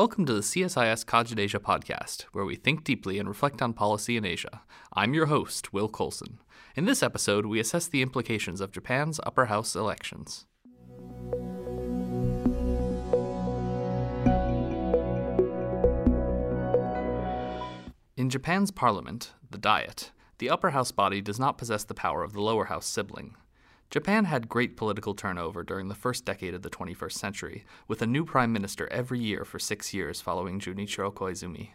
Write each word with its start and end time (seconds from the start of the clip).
Welcome 0.00 0.24
to 0.24 0.32
the 0.32 0.40
CSIS 0.40 1.04
CogitAsia 1.04 1.58
podcast, 1.60 2.22
where 2.32 2.46
we 2.46 2.56
think 2.56 2.84
deeply 2.84 3.18
and 3.18 3.28
reflect 3.28 3.60
on 3.60 3.74
policy 3.74 4.16
in 4.16 4.24
Asia. 4.24 4.62
I'm 4.94 5.12
your 5.12 5.26
host, 5.26 5.74
Will 5.74 5.90
Colson. 5.90 6.40
In 6.74 6.86
this 6.86 7.02
episode, 7.02 7.44
we 7.44 7.60
assess 7.60 7.86
the 7.86 8.00
implications 8.00 8.62
of 8.62 8.72
Japan's 8.72 9.20
upper 9.26 9.44
house 9.44 9.76
elections. 9.76 10.46
In 18.16 18.30
Japan's 18.30 18.70
parliament, 18.70 19.34
the 19.50 19.58
Diet, 19.58 20.12
the 20.38 20.48
upper 20.48 20.70
house 20.70 20.92
body 20.92 21.20
does 21.20 21.38
not 21.38 21.58
possess 21.58 21.84
the 21.84 21.92
power 21.92 22.24
of 22.24 22.32
the 22.32 22.40
lower 22.40 22.64
house 22.64 22.86
sibling. 22.86 23.36
Japan 23.90 24.26
had 24.26 24.48
great 24.48 24.76
political 24.76 25.14
turnover 25.14 25.64
during 25.64 25.88
the 25.88 25.96
first 25.96 26.24
decade 26.24 26.54
of 26.54 26.62
the 26.62 26.70
21st 26.70 27.12
century, 27.12 27.64
with 27.88 28.00
a 28.00 28.06
new 28.06 28.24
prime 28.24 28.52
minister 28.52 28.86
every 28.92 29.18
year 29.18 29.44
for 29.44 29.58
six 29.58 29.92
years 29.92 30.20
following 30.20 30.60
Junichiro 30.60 31.12
Koizumi. 31.12 31.70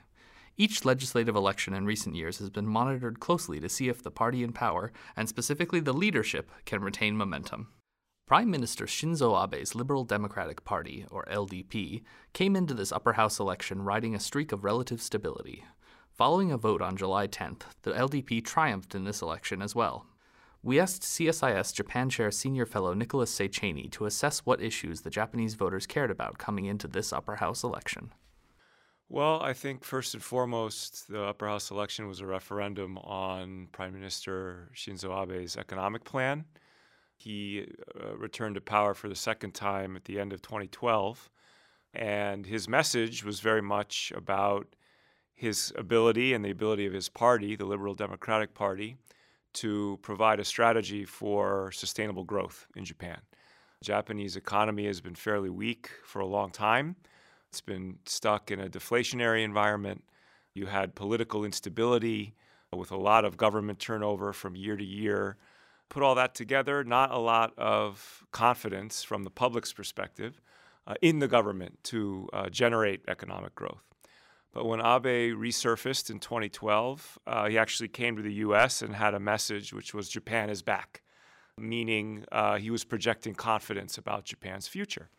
Each 0.56 0.86
legislative 0.86 1.36
election 1.36 1.74
in 1.74 1.86
recent 1.86 2.16
years 2.16 2.38
has 2.38 2.50
been 2.50 2.68
monitored 2.68 3.20
closely 3.20 3.60
to 3.60 3.68
see 3.68 3.90
if 3.90 4.02
the 4.02 4.12
party 4.12 4.44
in 4.44 4.54
power, 4.54 4.94
and 5.18 5.28
specifically 5.28 5.82
the 5.82 5.92
leadership, 5.92 6.50
can 6.64 6.82
retain 6.82 7.18
momentum. 7.18 7.68
Prime 8.26 8.50
Minister 8.50 8.86
Shinzo 8.86 9.36
Abe's 9.36 9.76
Liberal 9.76 10.06
Democratic 10.06 10.64
Party, 10.64 11.06
or 11.12 11.26
LDP, 11.26 12.02
came 12.32 12.56
into 12.56 12.74
this 12.74 12.94
upper 12.94 13.14
house 13.14 13.40
election 13.40 13.82
riding 13.82 14.16
a 14.16 14.22
streak 14.22 14.54
of 14.54 14.64
relative 14.64 15.02
stability. 15.02 15.66
Following 16.14 16.50
a 16.50 16.58
vote 16.58 16.82
on 16.82 16.96
July 16.96 17.28
10th, 17.28 17.64
the 17.82 17.92
LDP 17.92 18.42
triumphed 18.42 18.96
in 18.96 19.04
this 19.04 19.22
election 19.22 19.62
as 19.62 19.76
well. 19.76 20.06
We 20.66 20.80
asked 20.80 21.04
CSIS 21.04 21.76
Japan 21.76 22.10
Chair 22.10 22.32
Senior 22.32 22.66
Fellow 22.66 22.96
Nicholas 22.96 23.32
Szechenyi 23.32 23.92
to 23.92 24.08
assess 24.08 24.40
what 24.40 24.64
issues 24.64 25.02
the 25.02 25.12
Japanese 25.12 25.54
voters 25.54 25.86
cared 25.86 26.10
about 26.10 26.40
coming 26.40 26.66
into 26.66 26.88
this 26.88 27.14
upper 27.14 27.36
house 27.36 27.64
election. 27.64 28.12
Well, 29.08 29.40
I 29.44 29.54
think 29.54 29.84
first 29.84 30.16
and 30.16 30.24
foremost, 30.24 31.08
the 31.08 31.22
upper 31.22 31.46
house 31.46 31.70
election 31.70 32.08
was 32.08 32.20
a 32.20 32.26
referendum 32.26 32.98
on 32.98 33.68
Prime 33.74 33.94
Minister 33.94 34.72
Shinzo 34.74 35.12
Abe's 35.12 35.56
economic 35.56 36.04
plan. 36.04 36.46
He 37.16 37.68
uh, 38.04 38.18
returned 38.18 38.56
to 38.56 38.62
power 38.62 38.96
for 38.96 39.08
the 39.08 39.16
second 39.16 39.54
time 39.54 39.96
at 39.96 40.06
the 40.06 40.20
end 40.20 40.34
of 40.34 40.42
2012, 40.42 41.30
and 41.94 42.44
his 42.44 42.68
message 42.68 43.24
was 43.24 43.40
very 43.40 43.62
much 43.62 44.12
about 44.16 44.76
his 45.36 45.72
ability 45.76 46.34
and 46.34 46.44
the 46.44 46.50
ability 46.50 46.88
of 46.88 46.94
his 46.94 47.08
party, 47.08 47.56
the 47.56 47.66
Liberal 47.66 47.94
Democratic 47.94 48.56
Party, 48.56 48.98
to 49.56 50.00
provide 50.02 50.40
a 50.40 50.46
strategy 50.46 51.06
for 51.06 51.72
sustainable 51.72 52.24
growth 52.24 52.68
in 52.76 52.86
Japan. 52.86 53.20
The 53.80 53.86
Japanese 53.86 54.36
economy 54.36 54.86
has 54.86 55.02
been 55.02 55.16
fairly 55.16 55.50
weak 55.50 55.90
for 56.04 56.20
a 56.20 56.26
long 56.26 56.52
time. 56.52 56.96
It's 57.50 57.62
been 57.62 58.00
stuck 58.06 58.52
in 58.52 58.60
a 58.60 58.70
deflationary 58.70 59.44
environment. 59.44 60.04
You 60.54 60.68
had 60.68 60.96
political 60.96 61.44
instability 61.46 62.36
with 62.72 62.92
a 62.92 62.98
lot 62.98 63.26
of 63.26 63.38
government 63.38 63.80
turnover 63.80 64.34
from 64.34 64.56
year 64.56 64.76
to 64.76 64.84
year. 64.84 65.38
Put 65.90 66.04
all 66.04 66.16
that 66.16 66.36
together, 66.36 66.84
not 66.84 67.12
a 67.12 67.18
lot 67.18 67.54
of 67.58 68.26
confidence 68.32 69.04
from 69.04 69.24
the 69.24 69.30
public's 69.30 69.72
perspective 69.72 70.42
uh, 70.88 70.96
in 71.02 71.20
the 71.20 71.28
government 71.28 71.80
to 71.86 72.28
uh, 72.34 72.50
generate 72.50 73.02
economic 73.08 73.56
growth. 73.56 73.84
But 74.56 74.68
when 74.68 74.80
Abe 74.80 75.36
resurfaced 75.36 76.10
in 76.10 76.20
2012, 76.20 77.20
uh, 77.28 77.50
he 77.50 77.58
actually 77.58 77.90
came 77.90 78.16
to 78.16 78.22
the 78.22 78.36
US 78.36 78.82
and 78.82 78.96
had 78.96 79.14
a 79.14 79.20
message 79.20 79.74
which 79.74 79.94
was 79.94 80.08
Japan 80.08 80.50
is 80.50 80.62
back, 80.62 81.04
meaning 81.58 82.24
uh, 82.32 82.56
he 82.56 82.72
was 82.72 82.86
projecting 82.86 83.36
confidence 83.36 83.98
about 83.98 84.24
Japan's 84.24 84.70
future. 84.70 85.10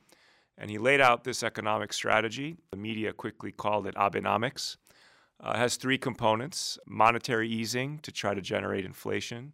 And 0.56 0.70
he 0.70 0.78
laid 0.78 1.02
out 1.02 1.24
this 1.24 1.42
economic 1.42 1.92
strategy. 1.92 2.56
The 2.70 2.78
media 2.78 3.12
quickly 3.12 3.52
called 3.52 3.86
it 3.86 3.94
Abenomics. 3.94 4.78
Uh, 5.38 5.50
it 5.54 5.58
has 5.58 5.76
three 5.76 5.98
components 5.98 6.78
monetary 6.86 7.46
easing 7.46 7.98
to 7.98 8.10
try 8.10 8.32
to 8.32 8.40
generate 8.40 8.86
inflation, 8.86 9.52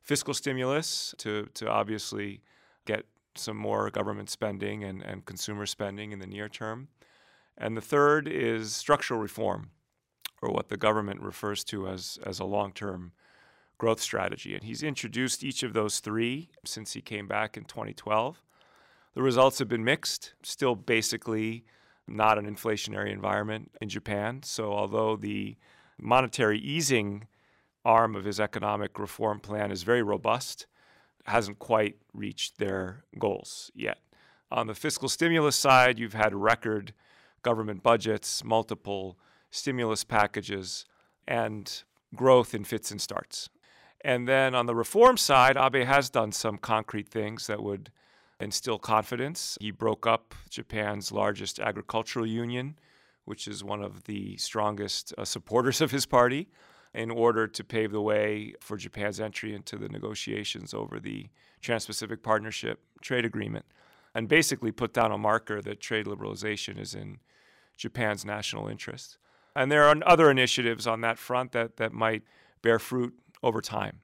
fiscal 0.00 0.32
stimulus 0.32 1.14
to, 1.18 1.50
to 1.52 1.68
obviously 1.68 2.40
get 2.86 3.04
some 3.34 3.58
more 3.58 3.90
government 3.90 4.30
spending 4.30 4.84
and, 4.84 5.02
and 5.02 5.26
consumer 5.26 5.66
spending 5.66 6.12
in 6.12 6.18
the 6.18 6.26
near 6.26 6.48
term 6.48 6.88
and 7.58 7.76
the 7.76 7.82
third 7.82 8.28
is 8.28 8.74
structural 8.74 9.20
reform, 9.20 9.70
or 10.40 10.50
what 10.50 10.68
the 10.68 10.76
government 10.76 11.20
refers 11.20 11.64
to 11.64 11.88
as, 11.88 12.18
as 12.24 12.38
a 12.38 12.44
long 12.44 12.72
term 12.72 13.12
growth 13.76 14.00
strategy. 14.00 14.54
And 14.54 14.64
he's 14.64 14.82
introduced 14.82 15.44
each 15.44 15.62
of 15.62 15.72
those 15.72 16.00
three 16.00 16.50
since 16.64 16.92
he 16.92 17.00
came 17.00 17.26
back 17.26 17.56
in 17.56 17.64
2012. 17.64 18.42
The 19.14 19.22
results 19.22 19.58
have 19.58 19.68
been 19.68 19.84
mixed, 19.84 20.34
still 20.42 20.74
basically 20.74 21.64
not 22.06 22.38
an 22.38 22.46
inflationary 22.46 23.12
environment 23.12 23.72
in 23.80 23.88
Japan. 23.88 24.42
So, 24.42 24.72
although 24.72 25.16
the 25.16 25.56
monetary 26.00 26.58
easing 26.58 27.26
arm 27.84 28.14
of 28.14 28.24
his 28.24 28.38
economic 28.38 28.98
reform 28.98 29.40
plan 29.40 29.70
is 29.70 29.82
very 29.82 30.02
robust, 30.02 30.66
hasn't 31.24 31.58
quite 31.58 31.96
reached 32.12 32.58
their 32.58 33.04
goals 33.18 33.70
yet. 33.74 33.98
On 34.50 34.66
the 34.66 34.74
fiscal 34.74 35.08
stimulus 35.08 35.56
side, 35.56 35.98
you've 35.98 36.14
had 36.14 36.34
record 36.34 36.94
government 37.42 37.82
budgets, 37.82 38.44
multiple 38.44 39.18
stimulus 39.50 40.04
packages, 40.04 40.84
and 41.26 41.82
growth 42.14 42.54
in 42.54 42.64
fits 42.64 42.90
and 42.90 43.00
starts. 43.00 43.48
And 44.02 44.28
then 44.28 44.54
on 44.54 44.66
the 44.66 44.74
reform 44.74 45.16
side, 45.16 45.56
Abe 45.56 45.86
has 45.86 46.08
done 46.08 46.32
some 46.32 46.58
concrete 46.58 47.08
things 47.08 47.46
that 47.48 47.62
would 47.62 47.90
instill 48.40 48.78
confidence. 48.78 49.58
He 49.60 49.70
broke 49.70 50.06
up 50.06 50.34
Japan's 50.48 51.10
largest 51.10 51.58
agricultural 51.58 52.26
union, 52.26 52.78
which 53.24 53.48
is 53.48 53.64
one 53.64 53.82
of 53.82 54.04
the 54.04 54.36
strongest 54.36 55.12
uh, 55.18 55.24
supporters 55.24 55.80
of 55.80 55.90
his 55.90 56.06
party, 56.06 56.48
in 56.94 57.10
order 57.10 57.46
to 57.46 57.62
pave 57.64 57.92
the 57.92 58.00
way 58.00 58.54
for 58.60 58.76
Japan's 58.76 59.20
entry 59.20 59.54
into 59.54 59.76
the 59.76 59.88
negotiations 59.88 60.72
over 60.72 60.98
the 60.98 61.28
Trans 61.60 61.84
Pacific 61.84 62.22
Partnership 62.22 62.80
Trade 63.02 63.24
Agreement 63.24 63.66
and 64.18 64.26
basically 64.26 64.72
put 64.72 64.92
down 64.92 65.12
a 65.12 65.16
marker 65.16 65.62
that 65.62 65.78
trade 65.78 66.04
liberalization 66.04 66.76
is 66.76 66.92
in 66.92 67.18
Japan's 67.76 68.24
national 68.24 68.66
interest. 68.66 69.16
And 69.54 69.70
there 69.70 69.84
are 69.84 69.94
other 70.04 70.28
initiatives 70.28 70.88
on 70.88 71.02
that 71.02 71.18
front 71.18 71.52
that, 71.52 71.76
that 71.76 71.92
might 71.92 72.24
bear 72.60 72.80
fruit 72.80 73.14
over 73.44 73.60
time. 73.60 74.00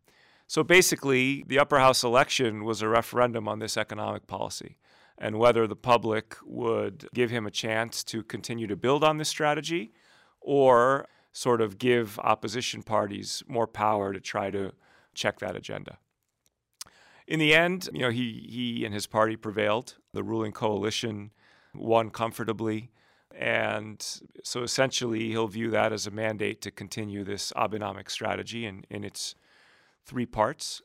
So 0.46 0.62
basically, 0.62 1.42
the 1.48 1.58
upper 1.58 1.80
house 1.80 2.04
election 2.04 2.62
was 2.62 2.80
a 2.80 2.86
referendum 2.86 3.48
on 3.48 3.58
this 3.58 3.76
economic 3.76 4.28
policy 4.28 4.76
and 5.18 5.36
whether 5.36 5.66
the 5.66 5.74
public 5.74 6.36
would 6.44 7.08
give 7.12 7.30
him 7.30 7.44
a 7.44 7.50
chance 7.50 8.04
to 8.04 8.22
continue 8.22 8.68
to 8.68 8.76
build 8.76 9.02
on 9.02 9.18
this 9.18 9.28
strategy 9.28 9.90
or 10.40 11.08
sort 11.32 11.60
of 11.60 11.76
give 11.76 12.20
opposition 12.20 12.84
parties 12.84 13.42
more 13.48 13.66
power 13.66 14.12
to 14.12 14.20
try 14.20 14.48
to 14.48 14.70
check 15.12 15.40
that 15.40 15.56
agenda. 15.56 15.98
In 17.26 17.38
the 17.38 17.54
end, 17.54 17.88
you 17.92 18.00
know, 18.00 18.10
he, 18.10 18.46
he 18.48 18.84
and 18.84 18.92
his 18.92 19.06
party 19.06 19.36
prevailed. 19.36 19.96
The 20.12 20.22
ruling 20.22 20.52
coalition 20.52 21.30
won 21.74 22.10
comfortably. 22.10 22.90
And 23.36 24.04
so 24.44 24.62
essentially, 24.62 25.30
he'll 25.30 25.48
view 25.48 25.70
that 25.70 25.92
as 25.92 26.06
a 26.06 26.10
mandate 26.10 26.60
to 26.62 26.70
continue 26.70 27.24
this 27.24 27.52
Abenomic 27.56 28.10
strategy 28.10 28.66
in, 28.66 28.84
in 28.90 29.04
its 29.04 29.34
three 30.04 30.26
parts. 30.26 30.82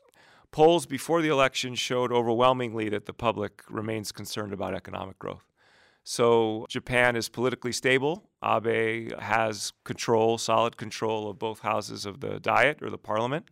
Polls 0.50 0.84
before 0.86 1.22
the 1.22 1.28
election 1.28 1.76
showed 1.76 2.10
overwhelmingly 2.10 2.88
that 2.88 3.06
the 3.06 3.12
public 3.12 3.62
remains 3.70 4.10
concerned 4.10 4.52
about 4.52 4.74
economic 4.74 5.18
growth. 5.18 5.44
So 6.02 6.66
Japan 6.68 7.14
is 7.14 7.28
politically 7.28 7.72
stable. 7.72 8.30
Abe 8.42 9.12
has 9.20 9.72
control, 9.84 10.38
solid 10.38 10.76
control 10.76 11.30
of 11.30 11.38
both 11.38 11.60
houses 11.60 12.04
of 12.06 12.20
the 12.20 12.40
Diet 12.40 12.82
or 12.82 12.90
the 12.90 12.98
parliament, 12.98 13.50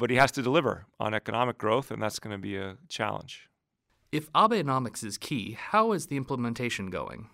but 0.00 0.10
he 0.10 0.16
has 0.16 0.32
to 0.32 0.42
deliver 0.42 0.86
on 0.98 1.14
economic 1.14 1.58
growth, 1.58 1.90
and 1.90 2.02
that's 2.02 2.18
going 2.18 2.34
to 2.34 2.40
be 2.40 2.56
a 2.56 2.78
challenge. 2.88 3.48
If 4.10 4.32
Abenomics 4.32 5.04
is 5.04 5.18
key, 5.18 5.52
how 5.52 5.92
is 5.92 6.06
the 6.06 6.16
implementation 6.16 6.90
going? 6.90 7.28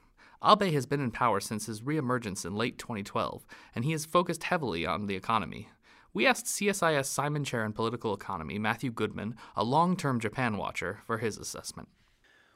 Abe 0.45 0.73
has 0.75 0.85
been 0.85 1.01
in 1.01 1.11
power 1.11 1.41
since 1.41 1.67
his 1.67 1.81
reemergence 1.81 2.45
in 2.45 2.55
late 2.55 2.77
2012, 2.77 3.47
and 3.75 3.85
he 3.85 3.93
has 3.93 4.05
focused 4.05 4.45
heavily 4.45 4.85
on 4.85 5.07
the 5.07 5.15
economy. 5.15 5.69
We 6.13 6.27
asked 6.27 6.47
CSIS 6.47 7.07
Simon 7.07 7.45
Chair 7.45 7.65
in 7.65 7.73
Political 7.73 8.13
Economy, 8.13 8.59
Matthew 8.59 8.91
Goodman, 8.91 9.37
a 9.55 9.65
long 9.65 9.97
term 9.97 10.21
Japan 10.21 10.57
watcher, 10.57 11.01
for 11.07 11.19
his 11.19 11.39
assessment. 11.39 11.89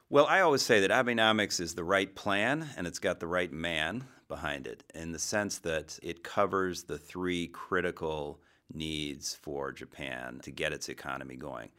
Well, 0.08 0.26
I 0.26 0.40
always 0.40 0.62
say 0.62 0.80
that 0.80 0.90
Abenomics 0.90 1.60
is 1.60 1.74
the 1.74 1.84
right 1.84 2.12
plan 2.14 2.68
and 2.76 2.86
it's 2.86 2.98
got 2.98 3.20
the 3.20 3.28
right 3.28 3.52
man 3.52 4.04
behind 4.28 4.66
it 4.66 4.82
in 4.94 5.12
the 5.12 5.18
sense 5.18 5.58
that 5.58 5.98
it 6.02 6.24
covers 6.24 6.82
the 6.82 6.98
three 6.98 7.46
critical 7.46 8.40
needs 8.74 9.34
for 9.34 9.72
Japan 9.72 10.40
to 10.42 10.50
get 10.50 10.72
its 10.72 10.88
economy 10.88 11.36
going 11.36 11.70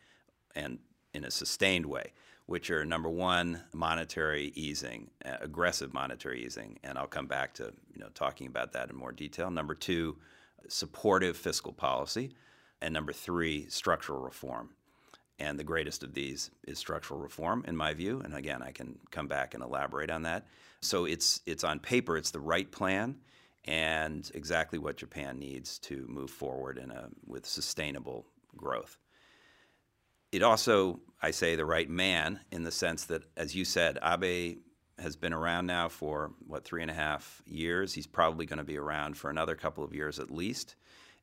and 0.56 0.80
in 1.14 1.24
a 1.26 1.32
sustained 1.32 1.86
way 1.86 2.12
which 2.52 2.70
are 2.70 2.84
number 2.84 3.10
one, 3.10 3.62
monetary 3.72 4.52
easing, 4.56 5.10
uh, 5.24 5.38
aggressive 5.40 5.94
monetary 5.94 6.44
easing, 6.44 6.78
and 6.84 6.98
I'll 6.98 7.08
come 7.08 7.26
back 7.26 7.54
to 7.54 7.72
you 7.94 8.02
know 8.02 8.10
talking 8.14 8.48
about 8.48 8.74
that 8.74 8.90
in 8.90 8.96
more 8.98 9.14
detail. 9.14 9.50
Number 9.50 9.74
two, 9.74 10.18
supportive 10.68 11.38
fiscal 11.38 11.72
policy, 11.72 12.32
and 12.82 12.94
number 12.94 13.14
three, 13.14 13.70
structural 13.70 14.20
reform. 14.20 14.72
And 15.40 15.58
the 15.58 15.64
greatest 15.64 16.04
of 16.04 16.14
these 16.14 16.52
is 16.68 16.78
structural 16.78 17.22
reform, 17.22 17.64
in 17.68 17.78
my 17.78 17.94
view. 17.94 18.22
And 18.24 18.36
again, 18.36 18.62
I 18.62 18.72
can 18.72 19.00
come 19.12 19.28
back 19.28 19.54
and 19.54 19.64
elaborate 19.64 20.12
on 20.12 20.24
that. 20.24 20.46
So 20.82 21.06
it's, 21.06 21.40
it's 21.46 21.64
on 21.64 21.80
paper, 21.80 22.18
it's 22.18 22.32
the 22.32 22.40
right 22.40 22.70
plan 22.70 23.16
and 23.66 24.30
exactly 24.34 24.80
what 24.80 24.98
Japan 24.98 25.38
needs 25.40 25.78
to 25.80 26.06
move 26.08 26.32
forward 26.32 26.78
in 26.78 26.92
a, 26.92 27.10
with 27.26 27.46
sustainable 27.46 28.26
growth. 28.56 28.98
It 30.32 30.44
also, 30.44 31.00
I 31.22 31.32
say, 31.32 31.56
the 31.56 31.66
right 31.66 31.90
man 31.90 32.40
in 32.52 32.64
the 32.64 32.72
sense 32.72 33.06
that, 33.06 33.24
as 33.36 33.54
you 33.54 33.66
said, 33.66 34.00
Abe 34.04 34.58
has 34.98 35.16
been 35.16 35.34
around 35.34 35.66
now 35.66 35.90
for 35.90 36.32
what 36.48 36.64
three 36.64 36.82
and 36.82 36.92
a 36.92 36.94
half 36.94 37.42
years. 37.46 37.94
He's 37.94 38.08
probably 38.08 38.46
going 38.46 38.60
to 38.60 38.64
be 38.64 38.78
around 38.78 39.18
for 39.18 39.30
another 39.30 39.56
couple 39.56 39.84
of 39.84 39.94
years 39.94 40.20
at 40.20 40.32
least, 40.32 40.76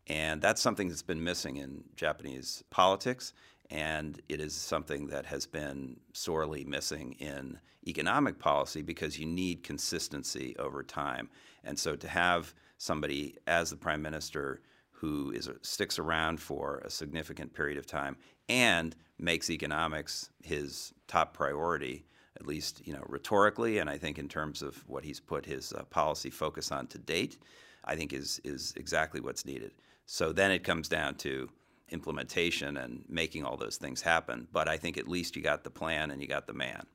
and 0.07 0.41
that's 0.41 0.61
something 0.61 0.89
that's 0.89 1.03
been 1.03 1.23
missing 1.23 1.57
in 1.57 1.85
Japanese 1.97 2.63
politics, 2.71 3.33
and 3.71 4.21
it 4.29 4.41
is 4.41 4.55
something 4.55 5.07
that 5.09 5.27
has 5.27 5.47
been 5.47 5.99
sorely 6.13 6.65
missing 6.65 7.13
in 7.19 7.59
economic 7.87 8.39
policy 8.39 8.83
because 8.83 9.19
you 9.19 9.27
need 9.27 9.63
consistency 9.63 10.55
over 10.59 10.83
time. 10.83 11.31
And 11.69 11.79
so 11.79 11.95
to 11.95 12.09
have 12.09 12.55
somebody 12.79 13.37
as 13.47 13.71
the 13.71 13.77
prime 13.77 14.03
minister 14.03 14.63
who 14.91 15.31
is 15.31 15.49
sticks 15.63 15.99
around 15.99 16.41
for 16.41 16.79
a 16.85 16.91
significant 16.91 17.55
period 17.55 17.79
of 17.79 17.87
time 17.87 18.17
and 18.49 18.97
makes 19.19 19.51
economics 19.51 20.31
his 20.43 20.93
top 21.07 21.35
priority 21.35 22.05
at 22.39 22.47
least 22.47 22.87
you 22.87 22.93
know 22.93 23.03
rhetorically, 23.09 23.79
and 23.79 23.91
I 23.91 23.99
think 23.99 24.19
in 24.19 24.29
terms 24.29 24.63
of 24.63 24.77
what 24.89 25.05
he's 25.05 25.21
put 25.21 25.45
his 25.45 25.73
uh, 25.73 25.83
policy 25.85 26.31
focus 26.31 26.71
on 26.71 26.87
to 26.89 26.99
date, 26.99 27.39
I 27.85 27.97
think 27.97 28.13
is 28.13 28.41
is 28.45 28.73
exactly 28.77 29.21
what's 29.21 29.45
needed. 29.45 29.73
So 30.07 30.33
then 30.33 30.51
it 30.51 30.65
comes 30.65 30.89
down 30.89 31.17
to 31.17 31.51
implementation 31.91 32.77
and 32.77 33.05
making 33.09 33.45
all 33.45 33.57
those 33.57 33.77
things 33.77 34.03
happen. 34.03 34.47
But 34.53 34.69
I 34.69 34.77
think 34.77 34.99
at 34.99 35.09
least 35.09 35.37
you 35.37 35.43
got 35.43 35.65
the 35.65 35.71
plan 35.71 36.11
and 36.11 36.21
you 36.21 36.29
got 36.29 36.47
the 36.47 36.53
man. 36.53 36.87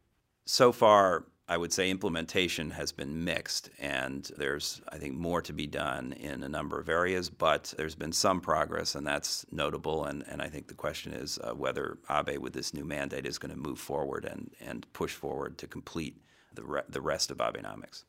So 0.46 0.72
far, 0.72 1.26
I 1.48 1.58
would 1.58 1.74
say 1.74 1.90
implementation 1.90 2.72
has 2.72 2.94
been 2.94 3.26
mixed, 3.26 3.70
and 3.78 4.30
there's, 4.38 4.82
I 4.90 4.98
think, 4.98 5.16
more 5.16 5.42
to 5.42 5.52
be 5.52 5.68
done 5.68 6.14
in 6.14 6.42
a 6.42 6.48
number 6.48 6.80
of 6.80 6.88
areas, 6.88 7.30
but 7.30 7.74
there's 7.76 7.96
been 7.96 8.14
some 8.14 8.40
progress, 8.40 8.96
and 8.96 9.06
that's 9.06 9.46
notable. 9.52 10.06
And, 10.06 10.24
and 10.30 10.42
I 10.42 10.48
think 10.48 10.68
the 10.68 10.74
question 10.74 11.12
is 11.12 11.38
uh, 11.44 11.54
whether 11.54 11.98
Abe, 12.10 12.38
with 12.38 12.54
this 12.54 12.74
new 12.74 12.86
mandate, 12.86 13.26
is 13.26 13.38
going 13.38 13.54
to 13.54 13.60
move 13.60 13.78
forward 13.78 14.24
and, 14.24 14.52
and 14.62 14.92
push 14.94 15.14
forward 15.14 15.58
to 15.58 15.68
complete 15.68 16.16
the, 16.54 16.64
re- 16.64 16.82
the 16.88 17.02
rest 17.02 17.30
of 17.30 17.40
Abenomics. 17.40 18.06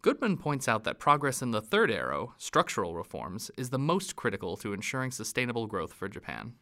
Goodman 0.00 0.36
points 0.36 0.68
out 0.68 0.84
that 0.84 1.00
progress 1.00 1.42
in 1.42 1.50
the 1.50 1.60
third 1.60 1.90
arrow, 1.90 2.34
structural 2.36 2.94
reforms, 2.94 3.50
is 3.56 3.70
the 3.70 3.78
most 3.78 4.14
critical 4.14 4.56
to 4.58 4.72
ensuring 4.72 5.10
sustainable 5.10 5.66
growth 5.66 5.92
for 5.92 6.08
Japan. 6.08 6.54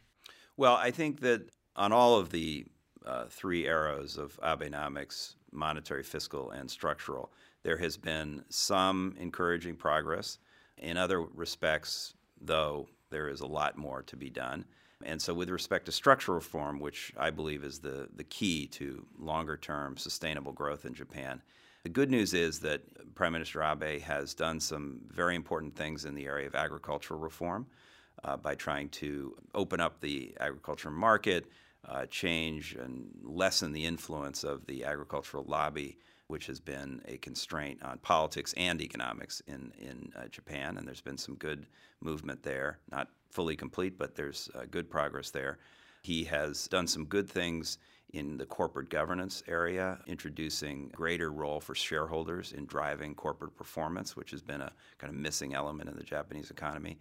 Well, 0.57 0.77
I 0.77 0.91
think 0.91 1.21
that 1.21 1.51
on 1.77 1.93
all 1.93 2.19
of 2.19 2.31
the 2.31 2.67
uh, 3.05 3.25
three 3.31 3.67
arrows 3.67 4.19
of 4.19 4.39
Abenomics, 4.43 5.37
monetary, 5.53 6.03
fiscal, 6.03 6.51
and 6.51 6.71
structural. 6.71 7.33
There 7.63 7.77
has 7.77 7.97
been 7.97 8.45
some 8.49 9.15
encouraging 9.19 9.77
progress. 9.77 10.39
In 10.79 10.97
other 10.97 11.21
respects, 11.21 12.15
though, 12.41 12.89
there 13.11 13.29
is 13.29 13.41
a 13.41 13.47
lot 13.47 13.77
more 13.77 14.03
to 14.03 14.17
be 14.17 14.31
done. 14.31 14.65
And 15.05 15.21
so, 15.21 15.33
with 15.33 15.49
respect 15.49 15.87
to 15.87 15.93
structural 15.93 16.37
reform, 16.37 16.79
which 16.79 17.13
I 17.17 17.31
believe 17.31 17.65
is 17.65 17.79
the, 17.79 18.09
the 18.17 18.25
key 18.25 18.67
to 18.69 19.07
longer 19.19 19.57
term 19.57 19.97
sustainable 19.97 20.53
growth 20.53 20.85
in 20.85 20.95
Japan, 20.95 21.41
the 21.83 21.89
good 21.89 22.11
news 22.11 22.35
is 22.35 22.61
that 22.61 22.83
Prime 23.15 23.33
Minister 23.33 23.63
Abe 23.63 24.01
has 24.03 24.35
done 24.35 24.61
some 24.61 25.01
very 25.09 25.35
important 25.35 25.75
things 25.75 26.05
in 26.05 26.15
the 26.15 26.27
area 26.27 26.47
of 26.47 26.55
agricultural 26.55 27.19
reform 27.19 27.67
uh, 28.25 28.37
by 28.37 28.55
trying 28.55 28.91
to 28.91 29.35
open 29.55 29.81
up 29.81 30.01
the 30.01 30.35
agricultural 30.41 30.95
market, 30.95 31.47
uh, 31.89 32.07
change 32.07 32.75
and 32.75 33.09
lessen 33.23 33.73
the 33.73 33.85
influence 33.85 34.45
of 34.45 34.67
the 34.67 34.85
agricultural 34.85 35.45
lobby, 35.47 35.99
which 36.27 36.47
has 36.47 36.61
been 36.61 37.01
a 37.07 37.17
constraint 37.19 37.83
on 37.83 37.99
politics 37.99 38.55
and 38.57 38.81
economics 38.81 39.43
in, 39.47 39.73
in 39.79 40.13
uh, 40.17 40.29
Japan. 40.29 40.77
And 40.77 40.87
there's 40.87 41.01
been 41.01 41.19
some 41.19 41.35
good 41.37 41.67
movement 42.01 42.43
there, 42.43 42.79
not 42.91 43.09
fully 43.31 43.57
complete, 43.57 43.99
but 43.99 44.15
there's 44.15 44.51
uh, 44.55 44.65
good 44.71 44.91
progress 44.91 45.31
there. 45.31 45.59
He 46.03 46.25
has 46.25 46.69
done 46.69 46.87
some 46.87 47.05
good 47.05 47.29
things 47.29 47.79
in 48.13 48.37
the 48.37 48.47
corporate 48.47 48.91
governance 48.91 49.43
area, 49.47 49.99
introducing 50.07 50.89
greater 50.89 51.31
role 51.31 51.61
for 51.61 51.75
shareholders 51.75 52.53
in 52.53 52.67
driving 52.67 53.15
corporate 53.15 53.55
performance, 53.57 54.17
which 54.17 54.31
has 54.33 54.43
been 54.43 54.61
a 54.61 54.73
kind 54.99 55.13
of 55.13 55.19
missing 55.19 55.55
element 55.55 55.89
in 55.89 55.97
the 55.97 56.03
Japanese 56.03 56.51
economy. 56.51 56.99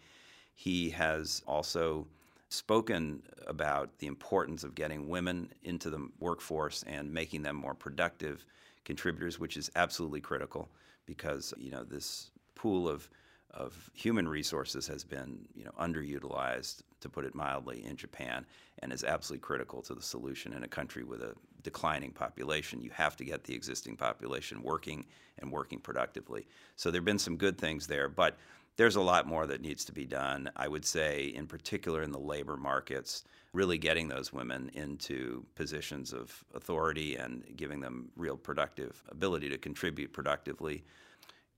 He 0.53 0.89
has 0.91 1.41
also 1.47 2.05
spoken 2.49 3.21
about 3.47 3.97
the 3.99 4.07
importance 4.07 4.63
of 4.63 4.75
getting 4.75 5.07
women 5.07 5.49
into 5.63 5.89
the 5.89 6.09
workforce 6.19 6.83
and 6.87 7.13
making 7.13 7.43
them 7.43 7.55
more 7.55 7.75
productive 7.75 8.45
contributors, 8.85 9.39
which 9.39 9.55
is 9.55 9.69
absolutely 9.75 10.19
critical 10.19 10.69
because 11.05 11.53
you 11.57 11.71
know 11.71 11.83
this 11.83 12.31
pool 12.55 12.87
of 12.87 13.09
of 13.51 13.89
human 13.93 14.27
resources 14.27 14.85
has 14.85 15.03
been 15.03 15.39
you 15.55 15.63
know 15.63 15.71
underutilized 15.79 16.81
to 17.01 17.09
put 17.09 17.25
it 17.25 17.33
mildly 17.33 17.83
in 17.85 17.95
Japan 17.95 18.45
and 18.79 18.91
is 18.91 19.03
absolutely 19.03 19.41
critical 19.41 19.81
to 19.81 19.95
the 19.95 20.01
solution 20.01 20.53
in 20.53 20.63
a 20.63 20.67
country 20.67 21.03
with 21.03 21.21
a 21.21 21.33
declining 21.63 22.11
population. 22.11 22.81
You 22.81 22.91
have 22.91 23.15
to 23.17 23.23
get 23.23 23.43
the 23.43 23.53
existing 23.53 23.95
population 23.95 24.61
working 24.61 25.05
and 25.39 25.51
working 25.51 25.79
productively. 25.79 26.45
So 26.75 26.91
there've 26.91 27.05
been 27.05 27.19
some 27.19 27.37
good 27.37 27.57
things 27.57 27.87
there 27.87 28.09
but 28.09 28.37
there's 28.79 28.95
a 28.95 29.01
lot 29.01 29.27
more 29.27 29.45
that 29.45 29.59
needs 29.59 29.83
to 29.83 29.91
be 29.91 30.05
done. 30.05 30.49
I 30.55 30.69
would 30.69 30.85
say, 30.85 31.33
in 31.35 31.47
particular 31.47 32.01
in 32.01 32.13
the 32.13 32.17
labor 32.17 32.55
markets, 32.55 33.25
really 33.51 33.77
getting 33.77 34.07
those 34.07 34.31
women 34.31 34.71
into 34.73 35.45
positions 35.55 36.13
of 36.13 36.45
authority 36.53 37.17
and 37.17 37.43
giving 37.57 37.81
them 37.81 38.09
real 38.15 38.37
productive 38.37 39.03
ability 39.09 39.49
to 39.49 39.57
contribute 39.57 40.13
productively. 40.13 40.85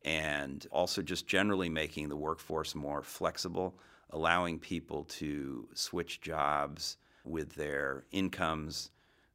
And 0.04 0.66
also 0.72 1.04
just 1.04 1.28
generally 1.28 1.70
making 1.70 2.10
the 2.10 2.16
workforce 2.16 2.74
more 2.74 3.04
flexible, 3.04 3.76
allowing 4.10 4.58
people 4.58 5.04
to 5.04 5.68
switch 5.76 6.22
jobs 6.22 6.98
with 7.24 7.54
their 7.54 8.04
incomes, 8.12 8.90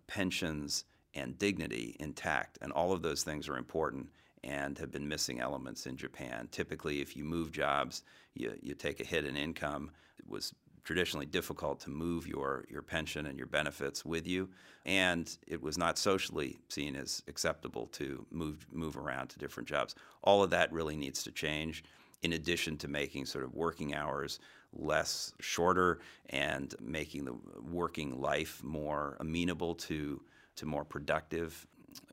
pensions, 0.09 0.87
and 1.15 1.39
dignity 1.39 1.95
intact. 2.01 2.59
And 2.61 2.73
all 2.73 2.93
of 2.93 3.03
those 3.03 3.23
things 3.23 3.49
are 3.49 3.57
important 3.57 4.09
and 4.47 4.79
have 4.79 4.93
been 4.93 5.07
missing 5.07 5.41
elements 5.41 5.87
in 5.87 5.97
Japan. 5.97 6.49
Typically, 6.53 7.01
if 7.01 7.17
you 7.17 7.25
move 7.25 7.51
jobs, 7.51 8.03
you, 8.35 8.57
you 8.63 8.75
take 8.75 9.01
a 9.01 9.05
hit 9.05 9.27
in 9.27 9.37
income. 9.37 9.91
It 10.19 10.29
was 10.29 10.55
traditionally 10.85 11.27
difficult 11.27 11.81
to 11.81 11.91
move 11.91 12.29
your, 12.29 12.65
your 12.71 12.81
pension 12.81 13.27
and 13.27 13.37
your 13.37 13.49
benefits 13.49 14.05
with 14.05 14.25
you, 14.25 14.49
and 14.85 15.37
it 15.49 15.61
was 15.61 15.77
not 15.77 15.99
socially 15.99 16.61
seen 16.69 16.95
as 16.95 17.25
acceptable 17.27 17.87
to 17.89 18.25
move, 18.31 18.65
move 18.71 18.97
around 18.97 19.27
to 19.27 19.39
different 19.39 19.69
jobs. 19.69 19.97
All 20.23 20.45
of 20.45 20.51
that 20.51 20.73
really 20.73 20.97
needs 20.97 21.25
to 21.25 21.33
change, 21.33 21.83
in 22.23 22.35
addition 22.35 22.77
to 22.79 22.89
making 22.89 23.27
sort 23.27 23.45
of 23.45 23.53
working 23.53 23.95
hours 23.95 24.39
less 24.73 25.33
shorter 25.41 25.99
and 26.31 26.75
making 26.81 27.25
the 27.25 27.35
working 27.69 28.21
life 28.21 28.63
more 28.63 29.17
amenable 29.19 29.75
to, 29.75 30.23
to 30.55 30.67
more 30.67 30.85
productive 30.85 31.67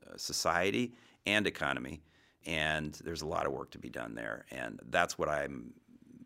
uh, 0.04 0.16
society 0.16 0.92
and 1.26 1.46
economy 1.46 2.02
and 2.46 2.94
there's 3.04 3.22
a 3.22 3.26
lot 3.26 3.46
of 3.46 3.52
work 3.52 3.70
to 3.72 3.78
be 3.78 3.90
done 3.90 4.14
there. 4.14 4.44
And 4.50 4.80
that's 4.90 5.18
what 5.18 5.28
I'm 5.28 5.72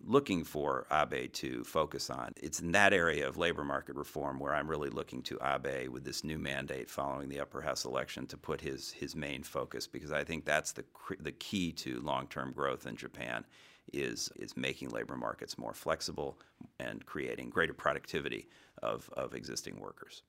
looking 0.09 0.43
for 0.43 0.87
Abe 0.91 1.31
to 1.35 1.63
focus 1.65 2.09
on. 2.09 2.33
It's 2.37 2.61
in 2.61 2.73
that 2.73 2.95
area 2.95 3.29
of 3.29 3.37
labor 3.37 3.63
market 3.63 3.95
reform 3.95 4.41
where 4.41 4.55
I'm 4.55 4.69
really 4.69 4.89
looking 4.89 5.23
to 5.25 5.39
Abe 5.43 5.89
with 5.89 6.05
this 6.05 6.25
new 6.25 6.39
mandate 6.39 6.89
following 6.89 7.29
the 7.29 7.41
upper 7.41 7.61
house 7.61 7.85
election 7.85 8.27
to 8.29 8.37
put 8.37 8.61
his 8.61 8.91
his 8.91 9.15
main 9.15 9.43
focus 9.43 9.87
because 9.87 10.11
I 10.11 10.25
think 10.25 10.45
that's 10.45 10.73
the 10.73 10.85
the 11.21 11.33
key 11.33 11.73
to 11.73 12.01
long-term 12.01 12.53
growth 12.53 12.87
in 12.87 12.97
Japan 12.97 13.45
is 13.93 14.31
is 14.37 14.57
making 14.57 14.91
labor 14.91 15.17
markets 15.17 15.59
more 15.59 15.75
flexible 15.75 16.39
and 16.81 17.05
creating 17.05 17.51
greater 17.51 17.75
productivity 17.75 18.49
of 18.83 19.11
of 19.15 19.35
existing 19.35 19.79
workers. 19.79 20.23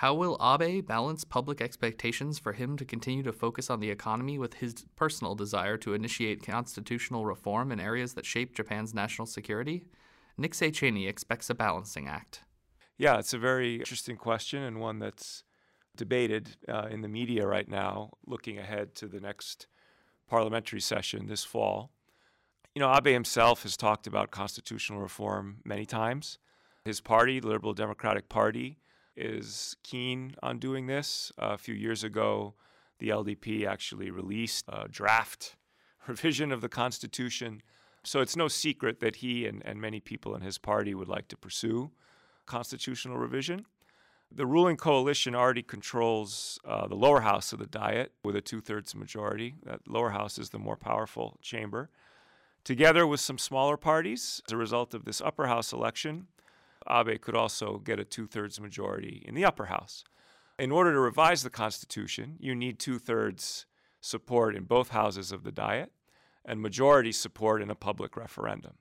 How 0.00 0.14
will 0.14 0.38
Abe 0.40 0.86
balance 0.86 1.24
public 1.24 1.60
expectations 1.60 2.38
for 2.38 2.54
him 2.54 2.78
to 2.78 2.86
continue 2.86 3.22
to 3.22 3.34
focus 3.34 3.68
on 3.68 3.80
the 3.80 3.90
economy 3.90 4.38
with 4.38 4.54
his 4.54 4.86
personal 4.96 5.34
desire 5.34 5.76
to 5.76 5.92
initiate 5.92 6.42
constitutional 6.42 7.26
reform 7.26 7.70
in 7.70 7.78
areas 7.78 8.14
that 8.14 8.24
shape 8.24 8.56
Japan's 8.56 8.94
national 8.94 9.26
security? 9.26 9.84
Nick 10.38 10.52
Szechenyi 10.52 11.06
expects 11.06 11.50
a 11.50 11.54
balancing 11.54 12.08
act. 12.08 12.44
Yeah, 12.96 13.18
it's 13.18 13.34
a 13.34 13.38
very 13.38 13.74
interesting 13.76 14.16
question 14.16 14.62
and 14.62 14.80
one 14.80 15.00
that's 15.00 15.44
debated 15.98 16.56
uh, 16.66 16.86
in 16.90 17.02
the 17.02 17.08
media 17.08 17.46
right 17.46 17.68
now, 17.68 18.12
looking 18.26 18.56
ahead 18.56 18.94
to 18.94 19.06
the 19.06 19.20
next 19.20 19.66
parliamentary 20.30 20.80
session 20.80 21.26
this 21.26 21.44
fall. 21.44 21.92
You 22.74 22.80
know, 22.80 22.90
Abe 22.90 23.12
himself 23.12 23.64
has 23.64 23.76
talked 23.76 24.06
about 24.06 24.30
constitutional 24.30 25.02
reform 25.02 25.58
many 25.62 25.84
times. 25.84 26.38
His 26.86 27.02
party, 27.02 27.38
the 27.38 27.48
Liberal 27.48 27.74
Democratic 27.74 28.30
Party, 28.30 28.79
is 29.16 29.76
keen 29.82 30.34
on 30.42 30.58
doing 30.58 30.86
this. 30.86 31.32
Uh, 31.40 31.50
a 31.52 31.58
few 31.58 31.74
years 31.74 32.04
ago, 32.04 32.54
the 32.98 33.08
LDP 33.08 33.66
actually 33.66 34.10
released 34.10 34.66
a 34.68 34.88
draft 34.88 35.56
revision 36.06 36.52
of 36.52 36.60
the 36.60 36.68
Constitution. 36.68 37.62
So 38.02 38.20
it's 38.20 38.36
no 38.36 38.48
secret 38.48 39.00
that 39.00 39.16
he 39.16 39.46
and, 39.46 39.62
and 39.64 39.80
many 39.80 40.00
people 40.00 40.34
in 40.34 40.42
his 40.42 40.58
party 40.58 40.94
would 40.94 41.08
like 41.08 41.28
to 41.28 41.36
pursue 41.36 41.90
constitutional 42.46 43.16
revision. 43.16 43.66
The 44.32 44.46
ruling 44.46 44.76
coalition 44.76 45.34
already 45.34 45.62
controls 45.62 46.58
uh, 46.64 46.86
the 46.86 46.94
lower 46.94 47.20
house 47.20 47.52
of 47.52 47.58
the 47.58 47.66
Diet 47.66 48.12
with 48.24 48.36
a 48.36 48.40
two 48.40 48.60
thirds 48.60 48.94
majority. 48.94 49.56
That 49.64 49.88
lower 49.88 50.10
house 50.10 50.38
is 50.38 50.50
the 50.50 50.58
more 50.58 50.76
powerful 50.76 51.38
chamber. 51.42 51.90
Together 52.62 53.06
with 53.06 53.20
some 53.20 53.38
smaller 53.38 53.76
parties, 53.76 54.40
as 54.46 54.52
a 54.52 54.56
result 54.56 54.94
of 54.94 55.04
this 55.04 55.20
upper 55.20 55.46
house 55.46 55.72
election, 55.72 56.26
Abe 56.88 57.20
could 57.20 57.36
also 57.36 57.78
get 57.78 58.00
a 58.00 58.04
two 58.04 58.26
thirds 58.26 58.60
majority 58.60 59.24
in 59.26 59.34
the 59.34 59.44
upper 59.44 59.66
house. 59.66 60.04
In 60.58 60.70
order 60.70 60.92
to 60.92 61.00
revise 61.00 61.42
the 61.42 61.50
Constitution, 61.50 62.36
you 62.38 62.54
need 62.54 62.78
two 62.78 62.98
thirds 62.98 63.66
support 64.00 64.54
in 64.54 64.64
both 64.64 64.90
houses 64.90 65.32
of 65.32 65.44
the 65.44 65.52
Diet 65.52 65.92
and 66.44 66.60
majority 66.60 67.12
support 67.12 67.62
in 67.62 67.70
a 67.70 67.74
public 67.74 68.16
referendum. 68.16 68.74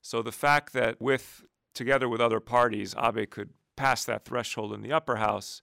So 0.00 0.22
the 0.22 0.32
fact 0.32 0.72
that 0.72 1.00
with 1.00 1.44
together 1.74 2.08
with 2.08 2.20
other 2.20 2.40
parties, 2.40 2.94
Abe 3.02 3.28
could 3.28 3.50
pass 3.76 4.04
that 4.04 4.24
threshold 4.24 4.72
in 4.72 4.82
the 4.82 4.92
upper 4.92 5.16
house 5.16 5.62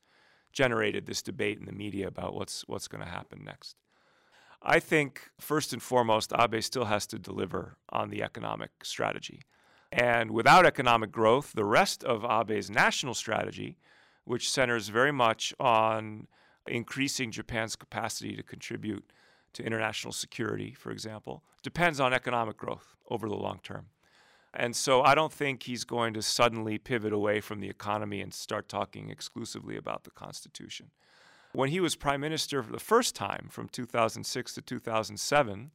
generated 0.52 1.06
this 1.06 1.22
debate 1.22 1.60
in 1.60 1.66
the 1.66 1.72
media 1.72 2.08
about 2.08 2.34
what's 2.34 2.68
what's 2.68 2.88
going 2.88 3.04
to 3.04 3.10
happen 3.10 3.44
next. 3.44 3.76
I 4.62 4.80
think 4.80 5.30
first 5.40 5.74
and 5.74 5.82
foremost, 5.82 6.34
Abe 6.38 6.62
still 6.62 6.86
has 6.86 7.08
to 7.08 7.18
deliver 7.18 7.78
on 7.90 8.10
the 8.10 8.22
economic 8.22 8.72
strategy. 8.84 9.42
And 9.92 10.32
without 10.32 10.66
economic 10.66 11.12
growth, 11.12 11.52
the 11.54 11.66
rest 11.66 12.04
of 12.04 12.24
Abe's 12.24 12.70
national 12.70 13.14
strategy, 13.14 13.78
which 14.24 14.50
centers 14.50 14.88
very 14.88 15.12
much 15.12 15.54
on 15.60 16.28
increasing 16.68 17.32
Japan's 17.32 17.76
capacity 17.76 18.36
to 18.36 18.44
contribute 18.44 19.12
to 19.54 19.64
international 19.64 20.14
security, 20.14 20.74
for 20.74 20.92
example, 20.92 21.44
depends 21.62 22.00
on 22.00 22.14
economic 22.14 22.56
growth 22.56 22.96
over 23.10 23.28
the 23.28 23.36
long 23.36 23.60
term. 23.64 23.88
And 24.54 24.76
so 24.76 25.02
I 25.02 25.16
don't 25.16 25.32
think 25.32 25.64
he's 25.64 25.84
going 25.84 26.14
to 26.14 26.22
suddenly 26.22 26.78
pivot 26.78 27.14
away 27.14 27.42
from 27.42 27.60
the 27.60 27.70
economy 27.70 28.22
and 28.22 28.34
start 28.34 28.68
talking 28.68 29.10
exclusively 29.10 29.78
about 29.78 30.04
the 30.04 30.12
Constitution. 30.12 30.92
When 31.54 31.70
he 31.70 31.80
was 31.80 31.96
prime 31.96 32.22
minister 32.22 32.64
for 32.64 32.72
the 32.72 32.80
first 32.80 33.16
time 33.16 33.48
from 33.50 33.68
2006 33.70 34.54
to 34.54 34.62
2007, 34.62 35.72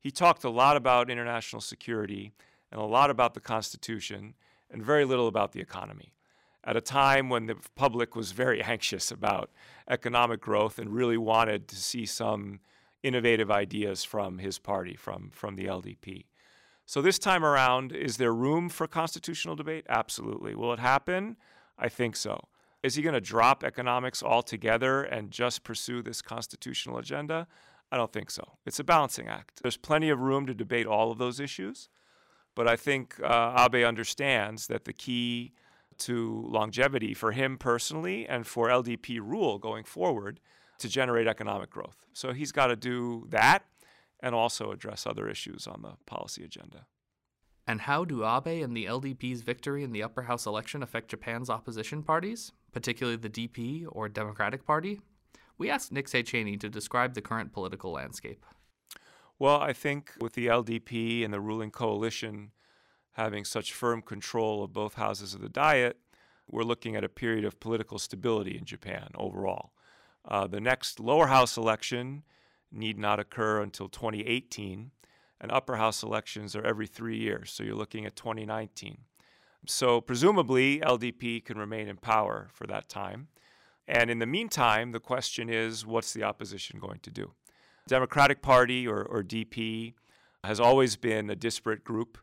he 0.00 0.10
talked 0.10 0.44
a 0.44 0.50
lot 0.50 0.76
about 0.76 1.10
international 1.10 1.62
security 1.62 2.32
and 2.74 2.82
a 2.82 2.86
lot 2.86 3.08
about 3.08 3.34
the 3.34 3.40
Constitution 3.40 4.34
and 4.68 4.82
very 4.82 5.04
little 5.04 5.28
about 5.28 5.52
the 5.52 5.60
economy. 5.60 6.12
At 6.64 6.76
a 6.76 6.80
time 6.80 7.28
when 7.28 7.46
the 7.46 7.56
public 7.76 8.16
was 8.16 8.32
very 8.32 8.60
anxious 8.74 9.10
about 9.12 9.50
economic 9.88 10.40
growth 10.40 10.78
and 10.78 10.90
really 10.90 11.16
wanted 11.16 11.68
to 11.68 11.76
see 11.76 12.04
some 12.04 12.58
innovative 13.02 13.50
ideas 13.50 14.02
from 14.02 14.38
his 14.38 14.58
party, 14.58 14.96
from, 14.96 15.30
from 15.32 15.54
the 15.54 15.66
LDP. 15.66 16.24
So 16.84 17.00
this 17.00 17.18
time 17.18 17.44
around, 17.44 17.92
is 17.92 18.16
there 18.16 18.34
room 18.34 18.68
for 18.68 18.86
constitutional 18.86 19.54
debate? 19.54 19.86
Absolutely. 19.88 20.54
Will 20.54 20.72
it 20.72 20.80
happen? 20.80 21.36
I 21.78 21.88
think 21.88 22.16
so. 22.16 22.48
Is 22.82 22.96
he 22.96 23.02
going 23.02 23.14
to 23.14 23.20
drop 23.20 23.62
economics 23.62 24.22
altogether 24.22 25.04
and 25.04 25.30
just 25.30 25.62
pursue 25.62 26.02
this 26.02 26.20
constitutional 26.20 26.98
agenda? 26.98 27.46
I 27.92 27.96
don't 27.96 28.12
think 28.12 28.30
so. 28.30 28.58
It's 28.66 28.80
a 28.80 28.84
balancing 28.84 29.28
act. 29.28 29.62
There's 29.62 29.76
plenty 29.76 30.10
of 30.10 30.20
room 30.20 30.44
to 30.46 30.54
debate 30.54 30.86
all 30.86 31.12
of 31.12 31.18
those 31.18 31.38
issues. 31.38 31.88
But 32.54 32.68
I 32.68 32.76
think 32.76 33.20
uh, 33.22 33.66
Abe 33.68 33.84
understands 33.84 34.68
that 34.68 34.84
the 34.84 34.92
key 34.92 35.52
to 35.98 36.46
longevity 36.48 37.14
for 37.14 37.32
him 37.32 37.56
personally 37.56 38.26
and 38.26 38.46
for 38.46 38.68
LDP 38.68 39.20
rule 39.20 39.58
going 39.58 39.84
forward 39.84 40.40
to 40.78 40.88
generate 40.88 41.26
economic 41.26 41.70
growth. 41.70 42.06
So 42.12 42.32
he's 42.32 42.52
got 42.52 42.68
to 42.68 42.76
do 42.76 43.26
that 43.30 43.64
and 44.20 44.34
also 44.34 44.70
address 44.70 45.06
other 45.06 45.28
issues 45.28 45.66
on 45.66 45.82
the 45.82 45.92
policy 46.06 46.44
agenda. 46.44 46.86
And 47.66 47.82
how 47.82 48.04
do 48.04 48.24
Abe 48.24 48.62
and 48.62 48.76
the 48.76 48.84
LDP's 48.84 49.42
victory 49.42 49.84
in 49.84 49.92
the 49.92 50.02
upper 50.02 50.22
house 50.22 50.46
election 50.46 50.82
affect 50.82 51.10
Japan's 51.10 51.48
opposition 51.48 52.02
parties, 52.02 52.52
particularly 52.72 53.16
the 53.16 53.30
DP 53.30 53.86
or 53.88 54.08
Democratic 54.08 54.66
Party? 54.66 55.00
We 55.56 55.70
asked 55.70 55.92
Nick 55.92 56.06
Szechenyi 56.06 56.60
to 56.60 56.68
describe 56.68 57.14
the 57.14 57.22
current 57.22 57.52
political 57.52 57.92
landscape. 57.92 58.44
Well, 59.38 59.60
I 59.60 59.72
think 59.72 60.12
with 60.20 60.34
the 60.34 60.46
LDP 60.46 61.24
and 61.24 61.34
the 61.34 61.40
ruling 61.40 61.70
coalition 61.70 62.52
having 63.12 63.44
such 63.44 63.72
firm 63.72 64.00
control 64.00 64.62
of 64.62 64.72
both 64.72 64.94
houses 64.94 65.34
of 65.34 65.40
the 65.40 65.48
Diet, 65.48 65.96
we're 66.48 66.62
looking 66.62 66.94
at 66.94 67.04
a 67.04 67.08
period 67.08 67.44
of 67.44 67.58
political 67.58 67.98
stability 67.98 68.56
in 68.56 68.64
Japan 68.64 69.08
overall. 69.16 69.72
Uh, 70.26 70.46
the 70.46 70.60
next 70.60 71.00
lower 71.00 71.26
house 71.26 71.56
election 71.56 72.22
need 72.70 72.98
not 72.98 73.18
occur 73.18 73.60
until 73.60 73.88
2018, 73.88 74.90
and 75.40 75.52
upper 75.52 75.76
house 75.76 76.02
elections 76.02 76.54
are 76.54 76.64
every 76.64 76.86
three 76.86 77.18
years, 77.18 77.50
so 77.50 77.62
you're 77.62 77.74
looking 77.74 78.06
at 78.06 78.16
2019. 78.16 78.98
So, 79.66 80.00
presumably, 80.00 80.80
LDP 80.80 81.44
can 81.44 81.58
remain 81.58 81.88
in 81.88 81.96
power 81.96 82.48
for 82.52 82.66
that 82.66 82.88
time. 82.88 83.28
And 83.88 84.10
in 84.10 84.18
the 84.18 84.26
meantime, 84.26 84.92
the 84.92 85.00
question 85.00 85.48
is 85.48 85.86
what's 85.86 86.12
the 86.12 86.22
opposition 86.22 86.78
going 86.78 87.00
to 87.00 87.10
do? 87.10 87.32
Democratic 87.86 88.40
Party 88.40 88.88
or, 88.88 89.02
or 89.02 89.22
DP 89.22 89.94
has 90.42 90.58
always 90.58 90.96
been 90.96 91.28
a 91.28 91.36
disparate 91.36 91.84
group, 91.84 92.18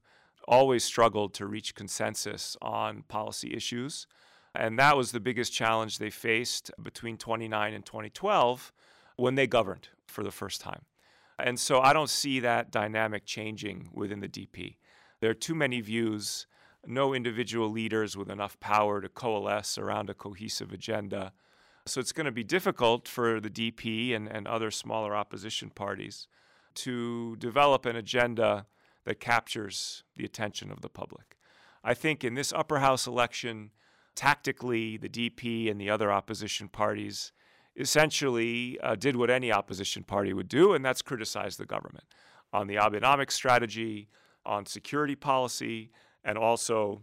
always 0.48 0.84
struggled 0.84 1.34
to 1.36 1.46
reach 1.46 1.76
consensus 1.76 2.58
on 2.62 3.04
policy 3.04 3.54
issues. 3.54 4.08
And 4.56 4.78
that 4.80 4.98
was 4.98 5.12
the 5.12 5.20
biggest 5.20 5.54
challenge 5.54 5.98
they 5.98 6.10
faced 6.10 6.72
between 6.82 7.18
29 7.18 7.74
and 7.74 7.86
2012 7.86 8.74
when 9.18 9.36
they 9.36 9.48
governed 9.48 9.90
for 10.08 10.24
the 10.24 10.32
first 10.32 10.62
time. 10.62 10.82
And 11.40 11.60
so 11.60 11.80
I 11.80 11.94
don't 11.94 12.10
see 12.10 12.40
that 12.40 12.72
dynamic 12.72 13.26
changing 13.26 13.90
within 13.94 14.20
the 14.20 14.28
DP. 14.28 14.78
There 15.20 15.30
are 15.30 15.36
too 15.36 15.56
many 15.56 15.80
views, 15.82 16.48
no 16.86 17.14
individual 17.14 17.70
leaders 17.70 18.18
with 18.18 18.30
enough 18.30 18.60
power 18.60 19.00
to 19.02 19.10
coalesce 19.10 19.78
around 19.78 20.10
a 20.10 20.14
cohesive 20.14 20.74
agenda. 20.74 21.34
So 21.86 22.00
it's 22.00 22.12
going 22.12 22.26
to 22.26 22.32
be 22.32 22.44
difficult 22.44 23.08
for 23.08 23.40
the 23.40 23.50
DP 23.50 24.16
and, 24.16 24.28
and 24.28 24.48
other 24.48 24.70
smaller 24.70 25.16
opposition 25.16 25.70
parties 25.70 26.28
to 26.76 27.36
develop 27.38 27.86
an 27.86 27.96
agenda 27.96 28.66
that 29.06 29.20
captures 29.20 30.04
the 30.16 30.24
attention 30.24 30.72
of 30.72 30.82
the 30.82 30.90
public. 30.90 31.38
I 31.84 31.96
think 31.96 32.24
in 32.24 32.36
this 32.36 32.54
upper 32.54 32.80
house 32.80 33.08
election, 33.08 33.72
tactically, 34.16 34.98
the 34.98 35.10
DP 35.10 35.70
and 35.72 35.82
the 35.82 35.90
other 35.90 36.12
opposition 36.12 36.68
parties 36.70 37.32
essentially 37.76 38.80
uh, 38.82 38.96
did 38.96 39.16
what 39.16 39.30
any 39.30 39.52
opposition 39.52 40.04
party 40.04 40.34
would 40.34 40.48
do, 40.48 40.74
and 40.74 40.86
that's 40.86 41.02
criticize 41.02 41.58
the 41.58 41.66
government 41.66 42.06
on 42.54 42.68
the 42.68 42.76
Abenomics 42.76 43.32
strategy, 43.32 44.10
on 44.46 44.66
security 44.66 45.16
policy, 45.16 45.90
and 46.24 46.38
also 46.38 47.02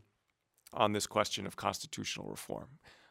on 0.72 0.92
this 0.92 1.06
question 1.06 1.46
of 1.46 1.56
constitutional 1.56 2.28
reform. 2.28 2.68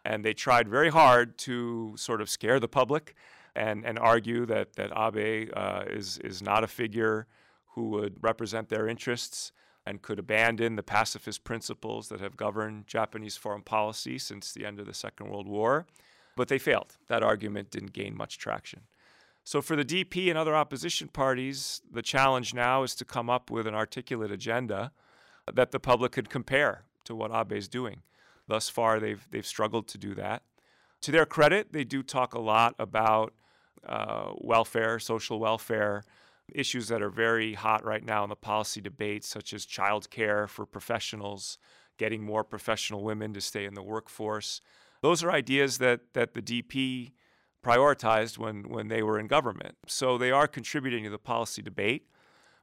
And 0.08 0.24
they 0.24 0.34
tried 0.34 0.70
very 0.70 0.90
hard 0.90 1.38
to 1.40 1.94
sort 1.98 2.22
of 2.22 2.30
scare 2.30 2.62
the 2.62 2.70
public 2.70 3.14
and, 3.58 3.86
and 3.86 4.00
argue 4.00 4.46
that, 4.46 4.78
that 4.78 4.92
Abe 4.98 5.52
uh, 5.54 5.84
is, 5.90 6.18
is 6.20 6.42
not 6.42 6.64
a 6.64 6.68
figure 6.68 7.28
who 7.74 7.90
would 7.90 8.16
represent 8.22 8.70
their 8.70 8.88
interests 8.88 9.52
and 9.86 10.02
could 10.02 10.18
abandon 10.18 10.78
the 10.78 10.84
pacifist 10.84 11.44
principles 11.44 12.08
that 12.08 12.22
have 12.22 12.38
governed 12.38 12.88
Japanese 12.88 13.36
foreign 13.36 13.64
policy 13.64 14.18
since 14.18 14.54
the 14.54 14.66
end 14.66 14.80
of 14.80 14.86
the 14.86 14.94
Second 14.94 15.30
World 15.30 15.48
War. 15.48 15.86
But 16.38 16.48
they 16.48 16.58
failed. 16.58 16.96
That 17.10 17.22
argument 17.22 17.72
didn't 17.72 17.92
gain 17.92 18.16
much 18.16 18.38
traction. 18.38 18.84
So, 19.44 19.62
for 19.62 19.76
the 19.76 19.86
DP 19.86 20.30
and 20.30 20.38
other 20.38 20.56
opposition 20.56 21.10
parties, 21.10 21.82
the 21.92 22.02
challenge 22.02 22.54
now 22.54 22.84
is 22.84 22.96
to 22.96 23.06
come 23.06 23.30
up 23.30 23.52
with 23.52 23.68
an 23.68 23.76
articulate 23.76 24.32
agenda 24.32 24.92
that 25.54 25.72
the 25.72 25.80
public 25.80 26.14
could 26.14 26.30
compare 26.30 26.84
to 27.06 27.16
what 27.16 27.32
Abe 27.32 27.54
is 27.54 27.68
doing. 27.68 28.04
Thus 28.48 28.70
far, 28.70 29.00
they've, 29.00 29.26
they've 29.32 29.46
struggled 29.46 29.88
to 29.90 29.98
do 29.98 30.16
that. 30.16 30.44
To 31.02 31.12
their 31.12 31.26
credit, 31.26 31.74
they 31.74 31.84
do 31.84 32.02
talk 32.02 32.34
a 32.34 32.40
lot 32.40 32.76
about 32.80 33.34
uh, 33.86 34.32
welfare, 34.38 35.00
social 35.00 35.40
welfare, 35.40 36.04
issues 36.54 36.88
that 36.88 37.02
are 37.02 37.10
very 37.10 37.54
hot 37.54 37.84
right 37.84 38.04
now 38.04 38.24
in 38.24 38.30
the 38.30 38.36
policy 38.36 38.82
debate, 38.82 39.24
such 39.24 39.54
as 39.54 39.66
child 39.66 40.10
care 40.10 40.48
for 40.48 40.66
professionals, 40.66 41.58
getting 41.98 42.24
more 42.24 42.44
professional 42.44 43.04
women 43.04 43.34
to 43.34 43.42
stay 43.42 43.66
in 43.66 43.74
the 43.74 43.84
workforce. 43.84 44.62
Those 45.02 45.24
are 45.24 45.32
ideas 45.32 45.78
that, 45.80 46.14
that 46.14 46.34
the 46.34 46.42
DP 46.42 47.12
prioritized 47.64 48.38
when, 48.38 48.70
when 48.70 48.88
they 48.88 49.04
were 49.04 49.20
in 49.20 49.28
government. 49.28 49.76
So 49.88 50.18
they 50.18 50.32
are 50.32 50.48
contributing 50.48 51.04
to 51.04 51.10
the 51.10 51.18
policy 51.18 51.62
debate. 51.62 52.08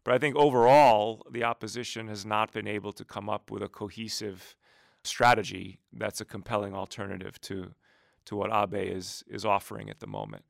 But 0.02 0.14
I 0.14 0.18
think 0.18 0.36
overall, 0.36 1.26
the 1.30 1.44
opposition 1.44 2.08
has 2.08 2.26
not 2.26 2.52
been 2.52 2.66
able 2.66 2.92
to 2.92 3.04
come 3.04 3.28
up 3.28 3.50
with 3.50 3.62
a 3.62 3.68
cohesive 3.68 4.54
strategy 5.04 5.80
that's 5.92 6.20
a 6.20 6.24
compelling 6.24 6.74
alternative 6.74 7.40
to, 7.42 7.74
to 8.26 8.36
what 8.36 8.50
Abe 8.52 8.96
is, 8.96 9.24
is 9.28 9.44
offering 9.44 9.90
at 9.90 10.00
the 10.00 10.06
moment. 10.06 10.44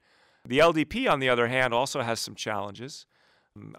The 0.47 0.59
LDP, 0.59 1.11
on 1.11 1.21
the 1.21 1.29
other 1.29 1.49
hand, 1.49 1.73
also 1.73 2.03
has 2.03 2.21
some 2.21 2.35
challenges. 2.35 3.07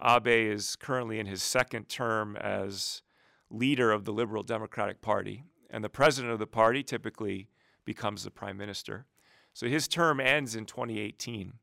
Abe 0.04 0.28
is 0.28 0.76
currently 0.76 1.20
in 1.20 1.26
his 1.26 1.44
second 1.44 1.90
term 1.90 2.36
as 2.38 3.02
leader 3.50 3.92
of 3.92 4.06
the 4.06 4.14
Liberal 4.14 4.44
Democratic 4.44 5.02
Party, 5.02 5.44
and 5.70 5.84
the 5.84 5.90
president 5.90 6.34
of 6.34 6.40
the 6.40 6.48
party 6.48 6.82
typically 6.82 7.50
becomes 7.86 8.24
the 8.24 8.32
prime 8.32 8.58
minister. 8.58 9.06
So 9.54 9.68
his 9.68 9.88
term 9.88 10.20
ends 10.20 10.56
in 10.56 10.66
2018. 10.66 11.54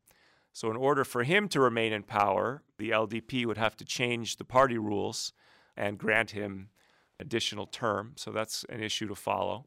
So, 0.55 0.69
in 0.69 0.77
order 0.77 1.03
for 1.03 1.23
him 1.23 1.47
to 1.49 1.59
remain 1.59 1.93
in 1.93 2.03
power, 2.03 2.61
the 2.77 2.91
LDP 2.91 3.45
would 3.47 3.57
have 3.57 3.75
to 3.77 3.85
change 3.85 4.37
the 4.37 4.43
party 4.43 4.77
rules 4.77 5.33
and 5.75 5.97
grant 5.97 6.31
him 6.31 6.69
additional 7.19 7.65
term. 7.65 8.13
So 8.15 8.31
that's 8.31 8.65
an 8.69 8.81
issue 8.81 9.07
to 9.07 9.15
follow. 9.15 9.65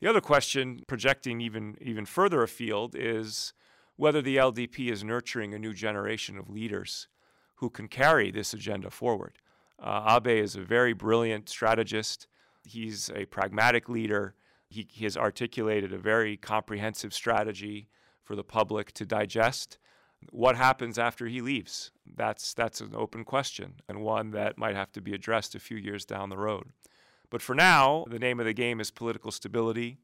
The 0.00 0.08
other 0.08 0.20
question, 0.20 0.82
projecting 0.86 1.40
even, 1.40 1.76
even 1.80 2.04
further 2.04 2.42
afield, 2.42 2.94
is 2.96 3.54
whether 3.96 4.20
the 4.20 4.36
LDP 4.36 4.90
is 4.90 5.02
nurturing 5.02 5.54
a 5.54 5.58
new 5.58 5.72
generation 5.72 6.36
of 6.36 6.50
leaders 6.50 7.08
who 7.56 7.70
can 7.70 7.88
carry 7.88 8.30
this 8.30 8.52
agenda 8.52 8.90
forward. 8.90 9.38
Uh, 9.78 10.18
Abe 10.18 10.42
is 10.42 10.56
a 10.56 10.60
very 10.60 10.92
brilliant 10.92 11.48
strategist. 11.48 12.26
He's 12.64 13.10
a 13.14 13.24
pragmatic 13.26 13.88
leader. 13.88 14.34
He, 14.68 14.86
he, 14.90 15.04
has 15.04 15.16
articulated 15.16 15.92
a 15.92 15.98
very 15.98 16.36
comprehensive 16.36 17.14
strategy 17.14 17.88
for 18.22 18.36
the 18.36 18.44
public 18.44 18.92
to 18.92 19.06
digest. 19.06 19.78
What 20.30 20.56
happens 20.56 20.98
after 20.98 21.26
he 21.26 21.40
leaves? 21.40 21.90
That's, 22.06 22.54
that's 22.54 22.80
an 22.80 22.92
open 22.94 23.24
question 23.24 23.74
and 23.88 24.02
one 24.02 24.30
that 24.32 24.58
might 24.58 24.74
have 24.74 24.92
to 24.92 25.00
be 25.00 25.14
addressed 25.14 25.54
a 25.54 25.60
few 25.60 25.76
years 25.76 26.04
down 26.04 26.30
the 26.30 26.38
road. 26.38 26.72
But 27.30 27.42
for 27.42 27.54
now, 27.54 28.04
the 28.08 28.18
name 28.18 28.40
of 28.40 28.46
the 28.46 28.52
game 28.52 28.80
is 28.80 28.90
political 28.90 29.30
stability, 29.30 29.98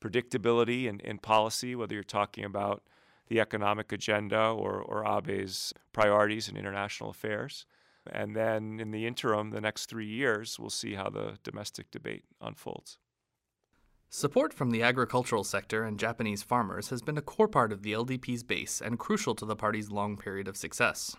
predictability 0.00 0.86
in, 0.86 1.00
in 1.00 1.18
policy, 1.18 1.74
whether 1.74 1.94
you're 1.94 2.04
talking 2.04 2.44
about 2.44 2.82
the 3.28 3.40
economic 3.40 3.92
agenda 3.92 4.38
or, 4.38 4.80
or 4.80 5.04
Abe's 5.06 5.72
priorities 5.92 6.48
in 6.48 6.56
international 6.56 7.10
affairs. 7.10 7.66
And 8.10 8.34
then 8.34 8.80
in 8.80 8.90
the 8.90 9.06
interim, 9.06 9.50
the 9.50 9.60
next 9.60 9.86
three 9.86 10.06
years, 10.06 10.58
we'll 10.58 10.70
see 10.70 10.94
how 10.94 11.10
the 11.10 11.38
domestic 11.42 11.90
debate 11.90 12.24
unfolds. 12.40 12.98
Support 14.10 14.54
from 14.54 14.70
the 14.70 14.82
agricultural 14.82 15.44
sector 15.44 15.84
and 15.84 15.98
Japanese 15.98 16.42
farmers 16.42 16.88
has 16.88 17.02
been 17.02 17.18
a 17.18 17.22
core 17.22 17.46
part 17.46 17.72
of 17.72 17.82
the 17.82 17.92
LDP's 17.92 18.42
base 18.42 18.80
and 18.80 18.98
crucial 18.98 19.34
to 19.34 19.44
the 19.44 19.54
party's 19.54 19.90
long 19.90 20.16
period 20.16 20.48
of 20.48 20.56
success. 20.56 21.14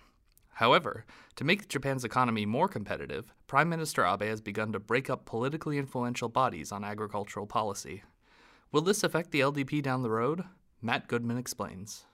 However, 0.53 1.05
to 1.35 1.43
make 1.43 1.67
Japan's 1.69 2.03
economy 2.03 2.47
more 2.47 2.67
competitive, 2.67 3.31
Prime 3.45 3.69
Minister 3.69 4.03
Abe 4.03 4.23
has 4.23 4.41
begun 4.41 4.71
to 4.73 4.79
break 4.79 5.07
up 5.07 5.25
politically 5.25 5.77
influential 5.77 6.29
bodies 6.29 6.71
on 6.71 6.83
agricultural 6.83 7.45
policy. 7.45 8.01
Will 8.71 8.81
this 8.81 9.03
affect 9.03 9.29
the 9.29 9.41
LDP 9.41 9.83
down 9.83 10.01
the 10.01 10.09
road? 10.09 10.45
Matt 10.81 11.07
Goodman 11.07 11.37
explains. 11.37 12.05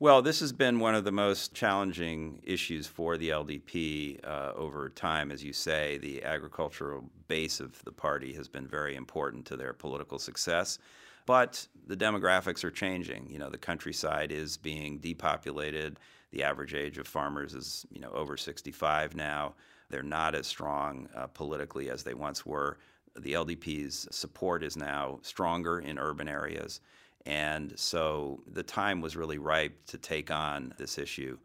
Well, 0.00 0.22
this 0.22 0.38
has 0.38 0.52
been 0.52 0.78
one 0.78 0.94
of 0.94 1.02
the 1.02 1.10
most 1.10 1.54
challenging 1.54 2.40
issues 2.44 2.86
for 2.86 3.16
the 3.16 3.30
LDP 3.30 4.24
uh, 4.24 4.52
over 4.54 4.88
time. 4.90 5.32
As 5.32 5.42
you 5.42 5.52
say, 5.52 5.98
the 5.98 6.22
agricultural 6.22 7.10
base 7.26 7.58
of 7.58 7.82
the 7.82 7.90
party 7.90 8.32
has 8.34 8.46
been 8.46 8.68
very 8.68 8.94
important 8.94 9.44
to 9.46 9.56
their 9.56 9.72
political 9.72 10.20
success. 10.20 10.78
But 11.26 11.66
the 11.88 11.96
demographics 11.96 12.62
are 12.62 12.70
changing. 12.70 13.28
You 13.28 13.40
know, 13.40 13.50
the 13.50 13.58
countryside 13.58 14.30
is 14.30 14.56
being 14.56 14.98
depopulated. 14.98 15.98
The 16.30 16.44
average 16.44 16.74
age 16.74 16.98
of 16.98 17.08
farmers 17.08 17.54
is, 17.54 17.84
you 17.90 18.00
know, 18.00 18.12
over 18.12 18.36
65 18.36 19.16
now. 19.16 19.54
They're 19.90 20.04
not 20.04 20.36
as 20.36 20.46
strong 20.46 21.08
uh, 21.16 21.26
politically 21.26 21.90
as 21.90 22.04
they 22.04 22.14
once 22.14 22.46
were. 22.46 22.78
The 23.18 23.32
LDP's 23.32 24.06
support 24.12 24.62
is 24.62 24.76
now 24.76 25.18
stronger 25.22 25.80
in 25.80 25.98
urban 25.98 26.28
areas. 26.28 26.80
And 27.28 27.78
so 27.78 28.40
the 28.50 28.62
time 28.62 29.02
was 29.02 29.14
really 29.14 29.36
ripe 29.36 29.84
to 29.88 29.98
take 29.98 30.30
on 30.30 30.72
this 30.78 30.96
issue 30.96 31.36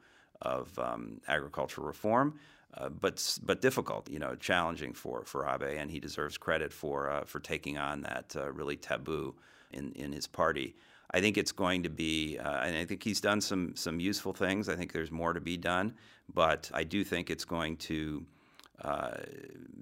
of 0.42 0.80
um, 0.80 1.20
agricultural 1.28 1.86
reform, 1.86 2.40
uh, 2.76 2.88
but 2.88 3.38
but 3.44 3.62
difficult, 3.62 4.10
you 4.10 4.18
know, 4.18 4.34
challenging 4.36 4.94
for 4.94 5.26
for 5.26 5.46
Abe, 5.46 5.78
and 5.78 5.92
he 5.92 6.00
deserves 6.00 6.38
credit 6.38 6.72
for 6.72 7.10
uh, 7.10 7.26
for 7.26 7.42
taking 7.42 7.78
on 7.78 8.02
that 8.02 8.34
uh, 8.38 8.50
really 8.54 8.78
taboo 8.78 9.36
in 9.74 9.92
in 9.92 10.14
his 10.14 10.26
party. 10.26 10.74
I 11.12 11.20
think 11.20 11.38
it's 11.38 11.52
going 11.52 11.84
to 11.84 11.90
be, 11.90 12.38
uh, 12.40 12.62
and 12.62 12.78
I 12.78 12.86
think 12.86 13.04
he's 13.04 13.20
done 13.20 13.42
some 13.42 13.76
some 13.76 14.00
useful 14.00 14.32
things. 14.32 14.70
I 14.70 14.78
think 14.78 14.94
there's 14.94 15.12
more 15.12 15.34
to 15.34 15.42
be 15.42 15.58
done, 15.58 15.96
but 16.34 16.72
I 16.74 16.86
do 16.86 17.04
think 17.04 17.30
it's 17.30 17.46
going 17.46 17.76
to 17.78 18.26
uh, 18.82 19.18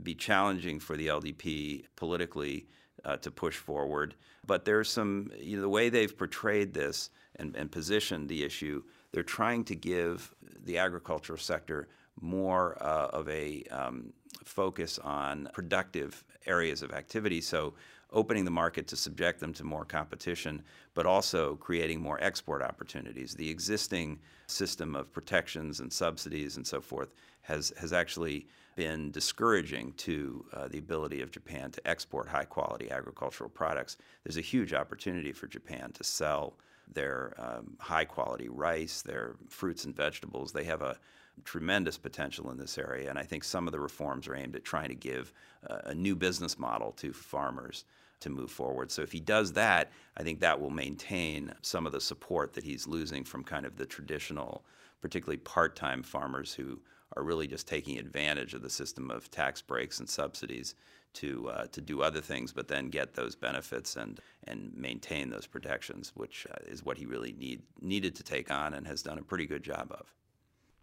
be 0.01 0.15
challenging 0.15 0.79
for 0.79 0.98
the 0.98 1.10
LDP 1.10 1.86
politically 1.96 2.65
uh, 3.05 3.17
to 3.17 3.31
push 3.31 3.58
forward. 3.58 4.15
But 4.46 4.65
there's 4.65 4.89
some, 4.89 5.31
you 5.39 5.58
know, 5.58 5.62
the 5.62 5.70
way 5.70 5.89
they've 5.89 6.17
portrayed 6.17 6.74
this 6.74 7.10
and, 7.36 7.55
and 7.55 7.72
positioned 7.72 8.27
the 8.29 8.43
issue, 8.43 8.84
they're 9.12 9.24
trying 9.24 9.63
to 9.65 9.75
give 9.75 10.34
the 10.65 10.77
agricultural 10.77 11.39
sector 11.39 11.88
more 12.20 12.77
uh, 12.81 13.08
of 13.08 13.27
a 13.29 13.63
um, 13.72 14.13
focus 14.43 15.00
on 15.00 15.50
productive 15.53 16.24
areas 16.46 16.81
of 16.81 16.92
activity. 16.92 17.42
So 17.42 17.74
opening 18.11 18.45
the 18.45 18.51
market 18.51 18.87
to 18.87 18.95
subject 18.95 19.39
them 19.39 19.53
to 19.53 19.63
more 19.63 19.85
competition, 19.85 20.61
but 20.93 21.05
also 21.05 21.55
creating 21.55 22.01
more 22.01 22.21
export 22.21 22.61
opportunities. 22.61 23.33
The 23.33 23.50
existing 23.50 24.19
system 24.47 24.95
of 24.95 25.11
protections 25.13 25.79
and 25.79 25.91
subsidies 25.91 26.57
and 26.57 26.67
so 26.67 26.81
forth 26.81 27.13
has, 27.41 27.74
has 27.79 27.93
actually 27.93 28.47
been 28.75 29.11
discouraging 29.11 29.93
to 29.93 30.45
uh, 30.53 30.67
the 30.67 30.77
ability 30.77 31.21
of 31.21 31.31
Japan 31.31 31.71
to 31.71 31.87
export 31.87 32.27
high 32.27 32.45
quality 32.45 32.89
agricultural 32.91 33.50
products. 33.50 33.97
There's 34.24 34.37
a 34.37 34.41
huge 34.41 34.74
opportunity 34.74 35.31
for 35.31 35.47
Japan 35.47 35.91
to 35.93 36.03
sell 36.03 36.55
their 36.93 37.33
um, 37.37 37.77
high 37.79 38.05
quality 38.05 38.50
rice, 38.50 39.01
their 39.01 39.35
fruits 39.50 39.85
and 39.85 39.95
vegetables. 39.95 40.51
They 40.51 40.65
have 40.65 40.81
a 40.81 40.97
tremendous 41.45 41.97
potential 41.97 42.51
in 42.51 42.57
this 42.57 42.77
area, 42.77 43.09
and 43.09 43.17
I 43.17 43.24
think 43.24 43.43
some 43.43 43.67
of 43.67 43.71
the 43.71 43.79
reforms 43.79 44.27
are 44.27 44.35
aimed 44.35 44.55
at 44.55 44.63
trying 44.63 44.89
to 44.89 44.95
give 44.95 45.33
uh, 45.69 45.79
a 45.85 45.95
new 45.95 46.15
business 46.15 46.59
model 46.59 46.91
to 46.93 47.13
farmers 47.13 47.85
to 48.22 48.29
move 48.29 48.50
forward. 48.50 48.92
So 48.92 49.01
if 49.01 49.12
he 49.12 49.20
does 49.20 49.53
that, 49.53 49.92
I 50.18 50.24
think 50.24 50.40
that 50.40 50.60
will 50.60 50.70
maintain 50.70 51.53
some 51.62 51.86
of 51.86 51.92
the 51.92 52.01
support 52.01 52.53
that 52.53 52.64
he's 52.64 52.88
losing 52.88 53.24
from 53.24 53.44
kind 53.44 53.66
of 53.66 53.75
the 53.75 53.86
traditional, 53.86 54.64
particularly 55.01 55.38
part-time 55.38 56.03
farmers 56.03 56.53
who 56.53 56.79
are 57.18 57.24
really 57.24 57.48
just 57.48 57.68
taking 57.68 57.98
advantage 57.98 58.53
of 58.53 58.62
the 58.62 58.70
system 58.70 59.12
of 59.12 59.29
tax 59.29 59.62
breaks 59.62 60.00
and 60.00 60.10
subsidies 60.10 60.75
to 61.14 61.50
uh, 61.50 61.66
to 61.68 61.81
do 61.81 62.01
other 62.01 62.22
things, 62.22 62.53
but 62.53 62.70
then 62.70 62.90
get 62.90 63.14
those 63.14 63.36
benefits 63.36 63.98
and 63.98 64.22
and 64.48 64.74
maintain 64.75 65.29
those 65.29 65.46
protections, 65.46 66.14
which 66.16 66.48
uh, 66.50 66.55
is 66.68 66.86
what 66.86 66.98
he 66.98 67.05
really 67.05 67.34
need 67.34 67.62
needed 67.81 68.16
to 68.16 68.24
take 68.24 68.50
on 68.50 68.74
and 68.74 68.88
has 68.88 69.03
done 69.03 69.18
a 69.18 69.24
pretty 69.24 69.46
good 69.46 69.64
job 69.64 69.92
of. 69.92 70.14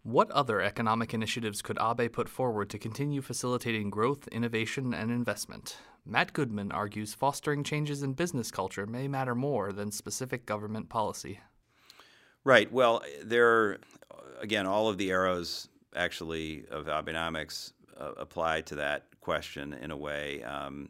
What 0.03 0.31
other 0.31 0.61
economic 0.61 1.13
initiatives 1.13 1.61
could 1.61 1.77
Abe 1.77 2.11
put 2.11 2.29
forward 2.29 2.69
to 2.69 2.79
continue 2.79 3.21
facilitating 3.21 3.89
growth, 3.89 4.29
innovation, 4.29 4.93
and 4.93 5.11
investment? 5.11 5.77
Matt 6.05 6.31
Goodman 6.31 6.71
argues 6.71 7.13
fostering 7.13 7.65
changes 7.65 8.01
in 8.01 8.13
business 8.13 8.49
culture 8.49 8.87
may 8.87 9.09
matter 9.09 9.35
more 9.35 9.73
than 9.73 9.91
specific 9.91 10.45
government 10.45 10.87
policy. 10.87 11.41
Right. 12.45 12.71
Well, 12.71 13.03
there, 13.21 13.79
again, 14.39 14.65
all 14.65 14.87
of 14.87 14.97
the 14.97 15.11
arrows 15.11 15.67
actually 15.93 16.63
of 16.71 16.85
Abenomics 16.85 17.73
uh, 17.99 18.13
apply 18.15 18.61
to 18.61 18.75
that 18.75 19.07
question 19.19 19.73
in 19.73 19.91
a 19.91 19.97
way. 19.97 20.41
Um, 20.43 20.89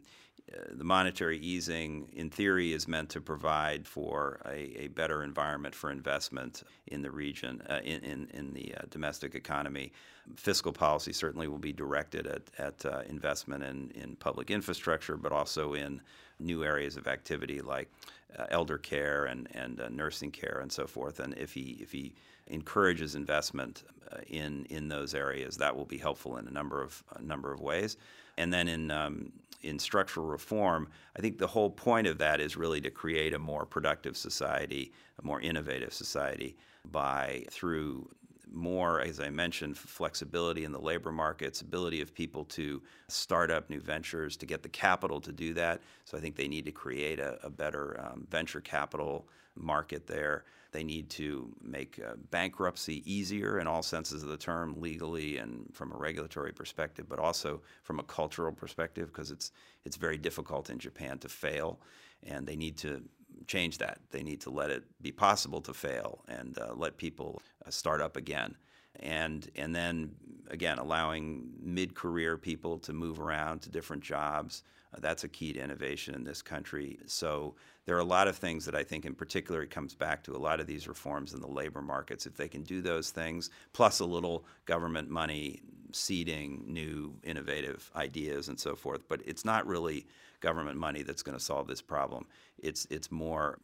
the 0.72 0.84
monetary 0.84 1.38
easing, 1.38 2.08
in 2.12 2.30
theory, 2.30 2.72
is 2.72 2.88
meant 2.88 3.08
to 3.10 3.20
provide 3.20 3.86
for 3.86 4.40
a, 4.46 4.84
a 4.84 4.88
better 4.88 5.22
environment 5.22 5.74
for 5.74 5.90
investment 5.90 6.62
in 6.88 7.02
the 7.02 7.10
region, 7.10 7.62
uh, 7.68 7.80
in, 7.84 8.02
in, 8.02 8.28
in, 8.32 8.52
the 8.52 8.74
uh, 8.74 8.82
domestic 8.90 9.34
economy. 9.34 9.92
Fiscal 10.36 10.72
policy 10.72 11.12
certainly 11.12 11.46
will 11.46 11.58
be 11.58 11.72
directed 11.72 12.26
at, 12.26 12.42
at 12.58 12.84
uh, 12.86 13.02
investment 13.08 13.62
in, 13.62 13.90
in 13.94 14.16
public 14.16 14.50
infrastructure, 14.50 15.16
but 15.16 15.32
also 15.32 15.74
in 15.74 16.00
new 16.40 16.64
areas 16.64 16.96
of 16.96 17.06
activity 17.06 17.60
like 17.60 17.90
uh, 18.38 18.46
elder 18.50 18.78
care 18.78 19.26
and, 19.26 19.48
and 19.54 19.80
uh, 19.80 19.88
nursing 19.88 20.30
care 20.30 20.60
and 20.62 20.70
so 20.70 20.86
forth. 20.86 21.20
And 21.20 21.36
if 21.36 21.52
he, 21.52 21.78
if 21.80 21.92
he 21.92 22.14
encourages 22.46 23.14
investment 23.14 23.84
in, 24.26 24.66
in 24.70 24.88
those 24.88 25.14
areas, 25.14 25.56
that 25.56 25.76
will 25.76 25.84
be 25.84 25.98
helpful 25.98 26.36
in 26.36 26.46
a 26.48 26.50
number 26.50 26.82
of, 26.82 27.02
a 27.16 27.22
number 27.22 27.52
of 27.52 27.60
ways. 27.60 27.96
And 28.38 28.52
then 28.52 28.68
in 28.68 28.90
um, 28.90 29.32
in 29.62 29.78
structural 29.78 30.26
reform, 30.26 30.88
I 31.16 31.20
think 31.20 31.38
the 31.38 31.46
whole 31.46 31.70
point 31.70 32.06
of 32.06 32.18
that 32.18 32.40
is 32.40 32.56
really 32.56 32.80
to 32.80 32.90
create 32.90 33.34
a 33.34 33.38
more 33.38 33.66
productive 33.66 34.16
society, 34.16 34.92
a 35.18 35.24
more 35.24 35.40
innovative 35.40 35.92
society 35.92 36.56
by 36.90 37.44
through 37.50 38.10
more, 38.52 39.00
as 39.00 39.20
I 39.20 39.30
mentioned, 39.30 39.76
flexibility 39.76 40.64
in 40.64 40.72
the 40.72 40.80
labor 40.80 41.12
markets, 41.12 41.60
ability 41.60 42.00
of 42.00 42.14
people 42.14 42.44
to 42.46 42.82
start 43.08 43.50
up 43.50 43.70
new 43.70 43.80
ventures, 43.80 44.36
to 44.38 44.46
get 44.46 44.62
the 44.62 44.68
capital 44.68 45.20
to 45.20 45.32
do 45.32 45.54
that. 45.54 45.80
So 46.04 46.18
I 46.18 46.20
think 46.20 46.36
they 46.36 46.48
need 46.48 46.64
to 46.64 46.72
create 46.72 47.20
a, 47.20 47.38
a 47.44 47.50
better 47.50 48.00
um, 48.04 48.26
venture 48.30 48.60
capital 48.60 49.28
market 49.54 50.06
there. 50.06 50.44
They 50.72 50.84
need 50.84 51.10
to 51.10 51.52
make 51.62 52.00
uh, 52.04 52.14
bankruptcy 52.30 53.02
easier 53.04 53.58
in 53.58 53.66
all 53.66 53.82
senses 53.82 54.22
of 54.22 54.28
the 54.28 54.36
term, 54.36 54.74
legally 54.80 55.38
and 55.38 55.66
from 55.72 55.92
a 55.92 55.96
regulatory 55.96 56.52
perspective, 56.52 57.06
but 57.08 57.18
also 57.18 57.60
from 57.82 57.98
a 57.98 58.04
cultural 58.04 58.52
perspective, 58.52 59.06
because 59.08 59.30
it's 59.32 59.52
it's 59.84 59.96
very 59.96 60.18
difficult 60.18 60.70
in 60.70 60.78
Japan 60.78 61.18
to 61.18 61.28
fail, 61.28 61.80
and 62.22 62.46
they 62.46 62.56
need 62.56 62.76
to 62.78 63.02
change 63.46 63.78
that. 63.78 63.98
They 64.10 64.22
need 64.22 64.40
to 64.42 64.50
let 64.50 64.70
it 64.70 64.84
be 65.00 65.12
possible 65.12 65.60
to 65.62 65.74
fail 65.74 66.24
and 66.28 66.58
uh, 66.58 66.72
let 66.74 66.96
people 66.96 67.42
uh, 67.66 67.70
start 67.70 68.00
up 68.00 68.16
again. 68.16 68.56
And, 69.00 69.48
and 69.56 69.74
then 69.74 70.12
again, 70.50 70.78
allowing 70.78 71.50
mid 71.62 71.94
career 71.94 72.36
people 72.36 72.78
to 72.80 72.92
move 72.92 73.20
around 73.20 73.62
to 73.62 73.70
different 73.70 74.02
jobs. 74.02 74.62
Uh, 74.94 74.98
that's 75.00 75.24
a 75.24 75.28
key 75.28 75.52
to 75.52 75.60
innovation 75.60 76.14
in 76.14 76.24
this 76.24 76.42
country. 76.42 76.98
So 77.06 77.54
there 77.86 77.96
are 77.96 78.00
a 78.00 78.04
lot 78.04 78.28
of 78.28 78.36
things 78.36 78.64
that 78.66 78.74
I 78.74 78.82
think, 78.82 79.06
in 79.06 79.14
particular, 79.14 79.62
it 79.62 79.70
comes 79.70 79.94
back 79.94 80.22
to 80.24 80.36
a 80.36 80.38
lot 80.38 80.60
of 80.60 80.66
these 80.66 80.88
reforms 80.88 81.32
in 81.32 81.40
the 81.40 81.48
labor 81.48 81.82
markets. 81.82 82.26
If 82.26 82.36
they 82.36 82.48
can 82.48 82.62
do 82.62 82.82
those 82.82 83.10
things, 83.10 83.50
plus 83.72 84.00
a 84.00 84.04
little 84.04 84.44
government 84.66 85.08
money 85.08 85.62
seeding 85.92 86.64
new 86.66 87.14
innovative 87.22 87.90
ideas 87.96 88.48
and 88.48 88.58
so 88.58 88.74
forth. 88.74 89.02
But 89.08 89.20
it's 89.26 89.44
not 89.44 89.66
really 89.66 90.06
government 90.40 90.78
money 90.78 91.02
that's 91.02 91.22
going 91.22 91.36
to 91.36 91.44
solve 91.44 91.66
this 91.66 91.82
problem. 91.82 92.26
It's 92.58 92.86
it's 92.90 93.10
more 93.10 93.58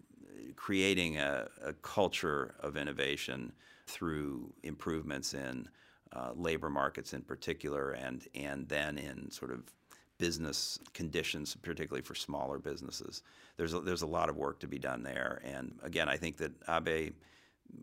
creating 0.57 1.19
a, 1.19 1.49
a 1.65 1.73
culture 1.75 2.55
of 2.61 2.77
innovation 2.77 3.53
through 3.87 4.53
improvements 4.63 5.35
in 5.35 5.69
uh, 6.13 6.33
labor 6.35 6.71
markets 6.71 7.13
in 7.13 7.23
particular, 7.23 7.93
and 7.93 8.27
and 8.35 8.69
then 8.69 8.99
in 8.99 9.31
sort 9.31 9.51
of 9.51 9.73
business 10.19 10.79
conditions, 10.95 11.57
particularly 11.61 12.03
for 12.03 12.15
smaller 12.15 12.59
businesses. 12.59 13.23
There's 13.57 13.75
a, 13.75 13.81
there's 13.81 14.03
a 14.03 14.07
lot 14.07 14.31
of 14.31 14.37
work 14.37 14.61
to 14.61 14.67
be 14.67 14.79
done 14.79 15.03
there, 15.03 15.41
and 15.45 15.75
again, 15.83 16.09
I 16.09 16.17
think 16.17 16.37
that 16.39 16.53
Abe 16.69 17.15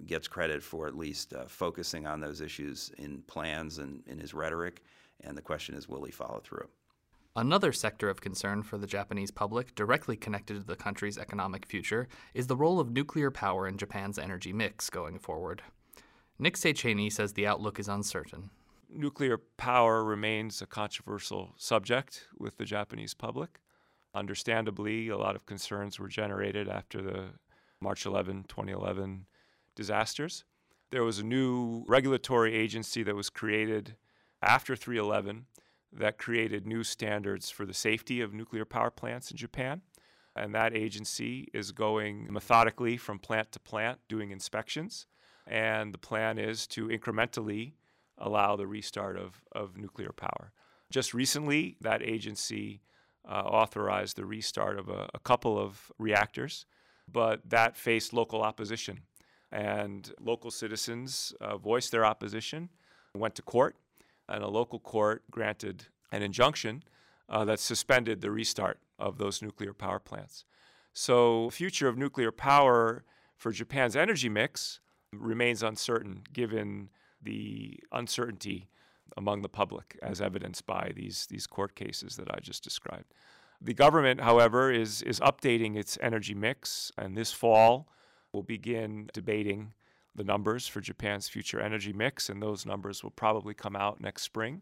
gets 0.06 0.28
credit 0.28 0.63
for 0.63 0.88
at 0.88 0.98
least 0.98 1.34
uh, 1.34 1.46
focusing 1.48 2.06
on 2.06 2.19
those 2.19 2.41
issues 2.41 2.91
in 2.98 3.22
plans 3.24 3.78
and 3.78 4.04
in 4.08 4.19
his 4.19 4.34
rhetoric. 4.34 4.84
And 5.22 5.38
the 5.38 5.41
question 5.41 5.76
is, 5.76 5.88
will 5.88 6.04
he 6.04 6.12
follow 6.12 6.41
through? 6.43 6.67
Another 7.36 7.72
sector 7.72 8.10
of 8.10 8.22
concern 8.22 8.62
for 8.62 8.78
the 8.78 8.86
Japanese 8.86 9.32
public, 9.32 9.74
directly 9.74 10.15
connected 10.15 10.54
to 10.54 10.63
the 10.63 10.76
country's 10.76 11.17
economic 11.17 11.65
future, 11.65 12.08
is 12.36 12.46
the 12.46 12.56
role 12.56 12.80
of 12.80 12.91
nuclear 12.91 13.32
power 13.32 13.67
in 13.67 13.78
Japan's 13.78 14.19
energy 14.19 14.54
mix 14.54 14.91
going 14.91 15.17
forward. 15.17 15.63
Nick 16.38 16.56
Szechenyi 16.56 17.12
says 17.12 17.34
the 17.34 17.48
outlook 17.48 17.80
is 17.80 17.88
uncertain. 17.88 18.52
Nuclear 18.88 19.39
power 19.58 20.04
remains 20.04 20.62
a 20.62 20.67
controversial 20.67 21.54
subject 21.58 22.28
with 22.38 22.58
the 22.58 22.65
Japanese 22.65 23.15
public. 23.15 23.60
Understandably, 24.13 25.10
a 25.10 25.17
lot 25.17 25.36
of 25.36 25.48
concerns 25.48 26.00
were 26.00 26.08
generated 26.08 26.69
after 26.69 27.02
the 27.02 27.30
March 27.82 28.06
11, 28.06 28.46
2011 28.48 29.26
disasters. 29.76 30.44
There 30.92 31.04
was 31.04 31.20
a 31.20 31.24
new 31.24 31.86
regulatory 31.88 32.56
agency 32.56 33.04
that 33.04 33.16
was 33.16 33.30
created 33.30 33.96
after 34.42 34.76
311 34.76 35.46
that 35.92 36.18
created 36.18 36.66
new 36.66 36.84
standards 36.84 37.50
for 37.50 37.66
the 37.66 37.74
safety 37.74 38.22
of 38.22 38.34
nuclear 38.34 38.66
power 38.66 38.90
plants 38.90 39.32
in 39.32 39.38
Japan. 39.38 39.82
And 40.36 40.54
that 40.56 40.76
agency 40.76 41.50
is 41.54 41.72
going 41.72 42.32
methodically 42.32 42.98
from 42.98 43.20
plant 43.20 43.52
to 43.52 43.60
plant 43.60 44.00
doing 44.10 44.32
inspections. 44.32 45.06
And 45.46 45.94
the 45.94 46.00
plan 46.00 46.40
is 46.40 46.66
to 46.68 46.88
incrementally 46.88 47.74
allow 48.18 48.56
the 48.56 48.68
restart 48.68 49.18
of, 49.18 49.42
of 49.52 49.78
nuclear 49.78 50.12
power. 50.12 50.52
Just 50.90 51.14
recently, 51.14 51.78
that 51.82 52.02
agency 52.02 52.82
uh, 53.28 53.34
authorized 53.34 54.16
the 54.16 54.26
restart 54.26 54.78
of 54.78 54.90
a, 54.90 55.10
a 55.14 55.20
couple 55.20 55.58
of 55.58 55.92
reactors, 55.98 56.66
but 57.12 57.42
that 57.50 57.78
faced 57.78 58.14
local 58.14 58.42
opposition. 58.42 59.02
And 59.54 60.12
local 60.20 60.50
citizens 60.50 61.32
uh, 61.39 61.58
voiced 61.58 61.92
their 61.92 62.04
opposition, 62.04 62.70
went 63.13 63.36
to 63.36 63.44
court, 63.44 63.76
and 64.28 64.44
a 64.44 64.48
local 64.48 64.80
court 64.80 65.22
granted 65.30 65.86
an 66.12 66.24
injunction 66.24 66.84
uh, 67.30 67.46
that 67.46 67.60
suspended 67.60 68.22
the 68.22 68.32
restart 68.32 68.80
of 68.98 69.20
those 69.20 69.44
nuclear 69.44 69.72
power 69.72 70.00
plants. 70.00 70.44
So, 70.92 71.52
future 71.52 71.88
of 71.88 72.00
nuclear 72.00 72.32
power 72.32 73.04
for 73.38 73.52
Japan's 73.52 73.96
energy 73.96 74.28
mix 74.28 74.80
remains 75.12 75.62
uncertain 75.62 76.24
given 76.34 76.89
the 77.22 77.80
uncertainty 77.92 78.70
among 79.16 79.44
the 79.44 79.50
public, 79.50 80.00
as 80.02 80.20
evidenced 80.20 80.66
by 80.66 80.92
these, 80.96 81.28
these 81.28 81.46
court 81.46 81.76
cases 81.76 82.16
that 82.16 82.34
I 82.34 82.39
just 82.39 82.63
described. 82.63 83.13
The 83.62 83.76
government, 83.76 84.22
however, 84.22 84.72
is, 84.72 85.04
is 85.04 85.20
updating 85.20 85.78
its 85.78 86.00
energy 86.02 86.34
mix, 86.34 86.92
and 86.98 87.16
this 87.16 87.32
fall 87.32 87.88
will 88.34 88.43
begin 88.43 89.10
debating 89.13 89.74
the 90.15 90.24
numbers 90.24 90.67
for 90.67 90.82
Japan's 90.82 91.30
future 91.30 91.60
energy 91.60 91.93
mix, 91.93 92.30
and 92.30 92.41
those 92.41 92.65
numbers 92.65 93.04
will 93.04 93.12
probably 93.12 93.54
come 93.54 93.76
out 93.76 94.02
next 94.02 94.24
spring. 94.24 94.62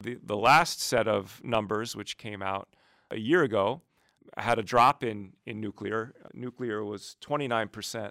The, 0.00 0.18
the 0.22 0.36
last 0.36 0.80
set 0.80 1.08
of 1.08 1.40
numbers, 1.44 1.96
which 1.96 2.18
came 2.18 2.42
out 2.42 2.68
a 3.10 3.18
year 3.18 3.42
ago, 3.42 3.82
had 4.36 4.58
a 4.58 4.62
drop 4.62 5.04
in, 5.04 5.32
in 5.46 5.60
nuclear. 5.60 6.14
Nuclear 6.34 6.84
was 6.84 7.16
29% 7.24 8.10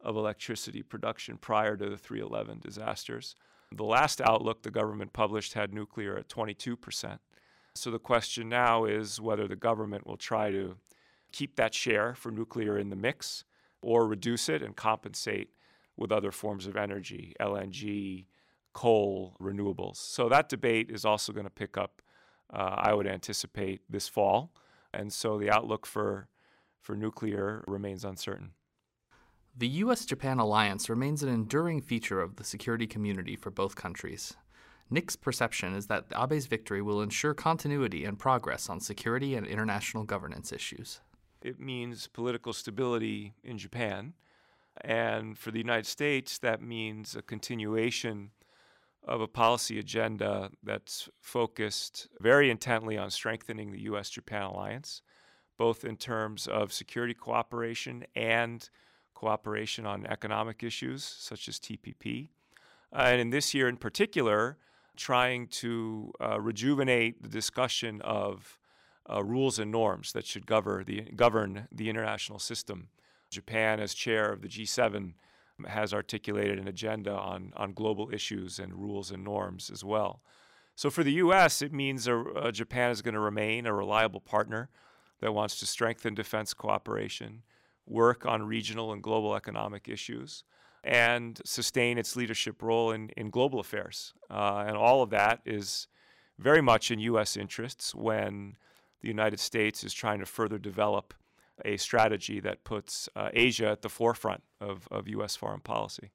of 0.00 0.16
electricity 0.16 0.82
production 0.82 1.38
prior 1.38 1.76
to 1.76 1.88
the 1.88 1.96
311 1.96 2.60
disasters. 2.60 3.34
The 3.74 3.84
last 3.84 4.20
outlook 4.20 4.62
the 4.62 4.70
government 4.70 5.12
published 5.12 5.54
had 5.54 5.72
nuclear 5.72 6.16
at 6.16 6.28
22%. 6.28 7.18
So 7.74 7.90
the 7.90 7.98
question 7.98 8.48
now 8.48 8.84
is 8.84 9.20
whether 9.20 9.48
the 9.48 9.56
government 9.56 10.06
will 10.06 10.18
try 10.18 10.50
to 10.50 10.76
keep 11.30 11.56
that 11.56 11.72
share 11.72 12.14
for 12.14 12.30
nuclear 12.30 12.78
in 12.78 12.90
the 12.90 12.96
mix 12.96 13.44
or 13.82 14.06
reduce 14.06 14.48
it 14.48 14.62
and 14.62 14.76
compensate 14.76 15.50
with 15.96 16.12
other 16.12 16.32
forms 16.32 16.66
of 16.66 16.76
energy, 16.76 17.34
LNG, 17.40 18.26
coal, 18.72 19.36
renewables. 19.40 19.96
So 19.96 20.28
that 20.28 20.48
debate 20.48 20.90
is 20.90 21.04
also 21.04 21.32
going 21.32 21.44
to 21.44 21.50
pick 21.50 21.76
up, 21.76 22.00
uh, 22.52 22.76
I 22.78 22.94
would 22.94 23.06
anticipate, 23.06 23.82
this 23.90 24.08
fall. 24.08 24.52
And 24.94 25.12
so 25.12 25.38
the 25.38 25.50
outlook 25.50 25.86
for, 25.86 26.28
for 26.80 26.96
nuclear 26.96 27.64
remains 27.66 28.04
uncertain. 28.04 28.52
The 29.56 29.68
US 29.68 30.06
Japan 30.06 30.38
alliance 30.38 30.88
remains 30.88 31.22
an 31.22 31.28
enduring 31.28 31.82
feature 31.82 32.22
of 32.22 32.36
the 32.36 32.44
security 32.44 32.86
community 32.86 33.36
for 33.36 33.50
both 33.50 33.76
countries. 33.76 34.34
Nick's 34.88 35.16
perception 35.16 35.74
is 35.74 35.86
that 35.86 36.06
Abe's 36.12 36.46
victory 36.46 36.82
will 36.82 37.02
ensure 37.02 37.34
continuity 37.34 38.04
and 38.04 38.18
progress 38.18 38.68
on 38.68 38.80
security 38.80 39.34
and 39.34 39.46
international 39.46 40.04
governance 40.04 40.52
issues. 40.52 41.00
It 41.42 41.58
means 41.58 42.06
political 42.06 42.52
stability 42.52 43.34
in 43.42 43.58
Japan. 43.58 44.14
And 44.80 45.36
for 45.36 45.50
the 45.50 45.58
United 45.58 45.86
States, 45.86 46.38
that 46.38 46.62
means 46.62 47.14
a 47.14 47.22
continuation 47.22 48.30
of 49.04 49.20
a 49.20 49.26
policy 49.26 49.78
agenda 49.78 50.50
that's 50.62 51.08
focused 51.20 52.08
very 52.20 52.50
intently 52.50 52.96
on 52.96 53.10
strengthening 53.10 53.72
the 53.72 53.82
U.S. 53.82 54.08
Japan 54.08 54.42
alliance, 54.42 55.02
both 55.58 55.84
in 55.84 55.96
terms 55.96 56.46
of 56.46 56.72
security 56.72 57.14
cooperation 57.14 58.04
and 58.14 58.68
cooperation 59.14 59.86
on 59.86 60.06
economic 60.06 60.62
issues 60.62 61.02
such 61.04 61.48
as 61.48 61.58
TPP. 61.58 62.28
Uh, 62.92 63.02
and 63.06 63.20
in 63.20 63.30
this 63.30 63.54
year 63.54 63.68
in 63.68 63.76
particular, 63.76 64.56
trying 64.96 65.46
to 65.48 66.12
uh, 66.20 66.40
rejuvenate 66.40 67.22
the 67.22 67.28
discussion 67.28 68.00
of 68.02 68.58
uh, 69.10 69.22
rules 69.22 69.58
and 69.58 69.70
norms 69.70 70.12
that 70.12 70.26
should 70.26 70.46
govern 70.46 70.84
the, 70.84 71.02
govern 71.16 71.68
the 71.72 71.88
international 71.88 72.38
system. 72.38 72.88
Japan, 73.30 73.80
as 73.80 73.94
chair 73.94 74.30
of 74.30 74.42
the 74.42 74.48
G7, 74.48 75.14
has 75.66 75.92
articulated 75.94 76.58
an 76.58 76.68
agenda 76.68 77.12
on, 77.12 77.52
on 77.56 77.72
global 77.72 78.10
issues 78.12 78.58
and 78.58 78.74
rules 78.74 79.10
and 79.10 79.24
norms 79.24 79.70
as 79.70 79.84
well. 79.84 80.22
So 80.74 80.90
for 80.90 81.04
the 81.04 81.12
U.S., 81.12 81.62
it 81.62 81.72
means 81.72 82.06
a, 82.06 82.18
a 82.20 82.52
Japan 82.52 82.90
is 82.90 83.02
going 83.02 83.14
to 83.14 83.20
remain 83.20 83.66
a 83.66 83.74
reliable 83.74 84.20
partner 84.20 84.70
that 85.20 85.32
wants 85.32 85.58
to 85.60 85.66
strengthen 85.66 86.14
defense 86.14 86.54
cooperation, 86.54 87.42
work 87.86 88.26
on 88.26 88.42
regional 88.42 88.92
and 88.92 89.02
global 89.02 89.34
economic 89.36 89.88
issues, 89.88 90.44
and 90.84 91.40
sustain 91.44 91.98
its 91.98 92.16
leadership 92.16 92.60
role 92.62 92.90
in, 92.90 93.10
in 93.16 93.30
global 93.30 93.60
affairs. 93.60 94.14
Uh, 94.30 94.64
and 94.66 94.76
all 94.76 95.02
of 95.02 95.10
that 95.10 95.40
is 95.44 95.86
very 96.38 96.60
much 96.60 96.90
in 96.90 96.98
U.S. 96.98 97.36
interests 97.36 97.94
when 97.94 98.56
the 99.02 99.08
United 99.08 99.40
States 99.40 99.84
is 99.84 99.92
trying 99.92 100.20
to 100.20 100.26
further 100.26 100.58
develop 100.58 101.12
a 101.64 101.76
strategy 101.76 102.40
that 102.40 102.64
puts 102.64 103.08
uh, 103.14 103.28
Asia 103.32 103.68
at 103.68 103.82
the 103.82 103.88
forefront 103.88 104.42
of, 104.60 104.88
of 104.90 105.08
U.S. 105.08 105.36
foreign 105.36 105.60
policy. 105.60 106.10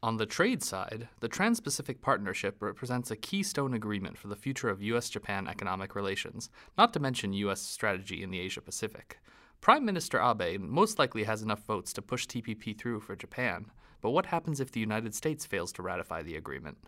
On 0.00 0.16
the 0.16 0.26
trade 0.26 0.62
side, 0.62 1.08
the 1.20 1.28
Trans 1.28 1.58
Pacific 1.58 2.00
Partnership 2.00 2.62
represents 2.62 3.10
a 3.10 3.16
keystone 3.16 3.74
agreement 3.74 4.16
for 4.16 4.28
the 4.28 4.36
future 4.36 4.68
of 4.68 4.80
U.S. 4.82 5.10
Japan 5.10 5.48
economic 5.48 5.96
relations, 5.96 6.50
not 6.76 6.92
to 6.92 7.00
mention 7.00 7.32
U.S. 7.32 7.60
strategy 7.60 8.22
in 8.22 8.30
the 8.30 8.38
Asia 8.38 8.60
Pacific. 8.60 9.18
Prime 9.60 9.84
Minister 9.84 10.20
Abe 10.20 10.60
most 10.60 11.00
likely 11.00 11.24
has 11.24 11.42
enough 11.42 11.64
votes 11.66 11.92
to 11.94 12.02
push 12.02 12.26
TPP 12.26 12.78
through 12.78 13.00
for 13.00 13.16
Japan, 13.16 13.66
but 14.00 14.10
what 14.10 14.26
happens 14.26 14.60
if 14.60 14.70
the 14.70 14.78
United 14.78 15.16
States 15.16 15.44
fails 15.44 15.72
to 15.72 15.82
ratify 15.82 16.22
the 16.22 16.36
agreement? 16.36 16.78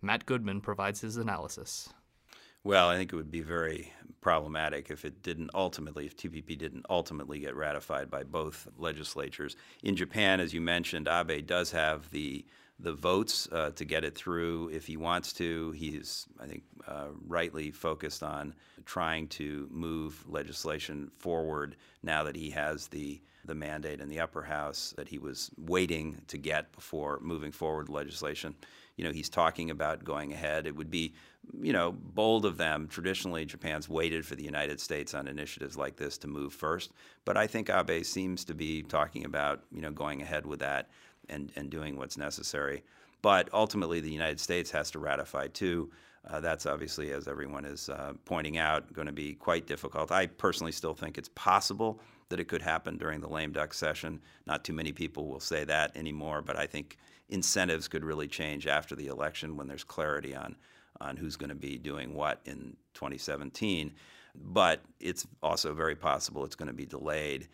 Matt 0.00 0.24
Goodman 0.24 0.60
provides 0.60 1.00
his 1.00 1.16
analysis. 1.16 1.92
Well, 2.62 2.88
I 2.88 2.96
think 2.96 3.12
it 3.12 3.16
would 3.16 3.30
be 3.30 3.40
very 3.40 3.92
problematic 4.20 4.90
if 4.90 5.04
it 5.06 5.22
didn't 5.22 5.50
ultimately, 5.54 6.04
if 6.04 6.16
TPP 6.16 6.58
didn't 6.58 6.84
ultimately 6.90 7.38
get 7.38 7.56
ratified 7.56 8.10
by 8.10 8.22
both 8.22 8.68
legislatures. 8.76 9.56
In 9.82 9.96
Japan, 9.96 10.40
as 10.40 10.52
you 10.52 10.60
mentioned, 10.60 11.08
Abe 11.08 11.46
does 11.46 11.70
have 11.72 12.10
the 12.10 12.44
the 12.82 12.92
votes 12.94 13.46
uh, 13.52 13.70
to 13.70 13.84
get 13.84 14.04
it 14.04 14.14
through 14.14 14.70
if 14.70 14.86
he 14.86 14.96
wants 14.96 15.34
to. 15.34 15.70
He's, 15.72 16.26
I 16.40 16.46
think, 16.46 16.62
uh, 16.88 17.08
rightly 17.26 17.70
focused 17.70 18.22
on 18.22 18.54
trying 18.86 19.28
to 19.28 19.68
move 19.70 20.24
legislation 20.26 21.10
forward 21.18 21.76
now 22.02 22.24
that 22.24 22.36
he 22.36 22.50
has 22.50 22.88
the 22.88 23.20
the 23.46 23.54
mandate 23.54 24.00
in 24.00 24.08
the 24.08 24.20
upper 24.20 24.42
house 24.42 24.92
that 24.96 25.08
he 25.08 25.18
was 25.18 25.50
waiting 25.56 26.20
to 26.28 26.36
get 26.36 26.72
before 26.72 27.18
moving 27.22 27.52
forward 27.52 27.88
legislation. 27.88 28.54
You 28.96 29.04
know, 29.04 29.12
he's 29.12 29.30
talking 29.30 29.70
about 29.70 30.04
going 30.04 30.32
ahead. 30.32 30.66
It 30.66 30.76
would 30.76 30.90
be 30.90 31.14
you 31.62 31.72
know, 31.72 31.92
bold 31.92 32.44
of 32.46 32.56
them. 32.56 32.86
Traditionally, 32.88 33.44
Japan's 33.44 33.88
waited 33.88 34.24
for 34.24 34.34
the 34.34 34.44
United 34.44 34.80
States 34.80 35.14
on 35.14 35.26
initiatives 35.26 35.76
like 35.76 35.96
this 35.96 36.18
to 36.18 36.28
move 36.28 36.52
first. 36.52 36.92
But 37.24 37.36
I 37.36 37.46
think 37.46 37.70
Abe 37.70 38.04
seems 38.04 38.44
to 38.44 38.54
be 38.54 38.82
talking 38.82 39.24
about, 39.24 39.62
you 39.72 39.80
know, 39.80 39.90
going 39.90 40.22
ahead 40.22 40.46
with 40.46 40.60
that 40.60 40.88
and, 41.28 41.50
and 41.56 41.70
doing 41.70 41.96
what's 41.96 42.16
necessary. 42.16 42.82
But 43.22 43.48
ultimately, 43.52 44.00
the 44.00 44.10
United 44.10 44.40
States 44.40 44.70
has 44.70 44.90
to 44.92 44.98
ratify 44.98 45.48
too. 45.48 45.90
Uh, 46.28 46.40
that's 46.40 46.66
obviously, 46.66 47.12
as 47.12 47.28
everyone 47.28 47.64
is 47.64 47.88
uh, 47.88 48.12
pointing 48.24 48.58
out, 48.58 48.92
going 48.92 49.06
to 49.06 49.12
be 49.12 49.34
quite 49.34 49.66
difficult. 49.66 50.12
I 50.12 50.26
personally 50.26 50.72
still 50.72 50.94
think 50.94 51.16
it's 51.16 51.30
possible 51.34 52.00
that 52.28 52.40
it 52.40 52.48
could 52.48 52.62
happen 52.62 52.98
during 52.98 53.20
the 53.20 53.28
lame 53.28 53.52
duck 53.52 53.74
session. 53.74 54.20
Not 54.46 54.64
too 54.64 54.72
many 54.72 54.92
people 54.92 55.26
will 55.26 55.40
say 55.40 55.64
that 55.64 55.96
anymore, 55.96 56.42
but 56.42 56.56
I 56.56 56.66
think 56.66 56.98
incentives 57.28 57.88
could 57.88 58.04
really 58.04 58.28
change 58.28 58.66
after 58.66 58.94
the 58.94 59.06
election 59.06 59.56
when 59.56 59.66
there's 59.66 59.84
clarity 59.84 60.34
on 60.34 60.56
on 61.00 61.16
who's 61.16 61.36
going 61.36 61.48
to 61.48 61.54
be 61.54 61.78
doing 61.78 62.14
what 62.14 62.40
in 62.44 62.76
2017. 62.94 63.92
But 64.34 64.80
it's 65.00 65.26
also 65.42 65.74
very 65.74 65.96
possible 65.96 66.44
it's 66.44 66.54
going 66.54 66.68
to 66.68 66.74
be 66.74 66.86
delayed. 66.86 67.48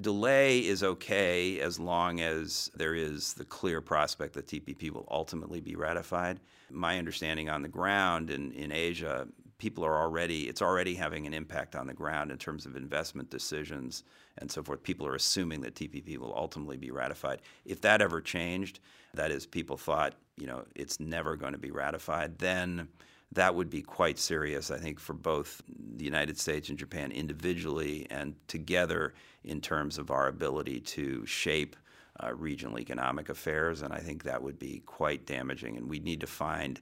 Delay 0.00 0.58
is 0.60 0.82
okay 0.82 1.60
as 1.60 1.78
long 1.78 2.20
as 2.20 2.70
there 2.74 2.94
is 2.94 3.34
the 3.34 3.44
clear 3.44 3.80
prospect 3.80 4.34
that 4.34 4.46
TPP 4.46 4.90
will 4.90 5.06
ultimately 5.10 5.60
be 5.60 5.74
ratified. 5.74 6.40
My 6.70 6.98
understanding 6.98 7.48
on 7.48 7.62
the 7.62 7.68
ground 7.68 8.30
in, 8.30 8.52
in 8.52 8.72
Asia, 8.72 9.26
people 9.58 9.84
are 9.84 10.00
already, 10.00 10.48
it's 10.48 10.62
already 10.62 10.94
having 10.94 11.26
an 11.26 11.34
impact 11.34 11.76
on 11.76 11.86
the 11.86 11.94
ground 11.94 12.30
in 12.30 12.38
terms 12.38 12.66
of 12.66 12.76
investment 12.76 13.30
decisions 13.30 14.04
and 14.40 14.50
so 14.50 14.62
forth. 14.62 14.82
People 14.82 15.06
are 15.06 15.14
assuming 15.14 15.60
that 15.60 15.74
TPP 15.74 16.18
will 16.18 16.34
ultimately 16.34 16.76
be 16.76 16.90
ratified. 16.90 17.40
If 17.64 17.80
that 17.82 18.00
ever 18.00 18.20
changed, 18.20 18.80
that 19.14 19.30
is, 19.30 19.46
people 19.46 19.76
thought, 19.76 20.14
you 20.36 20.46
know, 20.46 20.64
it's 20.74 20.98
never 21.00 21.36
going 21.36 21.52
to 21.52 21.58
be 21.58 21.70
ratified, 21.70 22.38
then 22.38 22.88
that 23.32 23.54
would 23.54 23.70
be 23.70 23.82
quite 23.82 24.18
serious, 24.18 24.70
I 24.70 24.78
think, 24.78 24.98
for 24.98 25.12
both 25.12 25.62
the 25.96 26.04
United 26.04 26.38
States 26.38 26.68
and 26.68 26.78
Japan 26.78 27.12
individually 27.12 28.06
and 28.10 28.34
together 28.48 29.14
in 29.44 29.60
terms 29.60 29.98
of 29.98 30.10
our 30.10 30.26
ability 30.26 30.80
to 30.80 31.24
shape 31.26 31.76
uh, 32.22 32.34
regional 32.34 32.78
economic 32.78 33.28
affairs. 33.28 33.82
And 33.82 33.92
I 33.92 33.98
think 33.98 34.24
that 34.24 34.42
would 34.42 34.58
be 34.58 34.82
quite 34.84 35.26
damaging. 35.26 35.76
And 35.76 35.88
we 35.88 36.00
need 36.00 36.20
to 36.20 36.26
find 36.26 36.80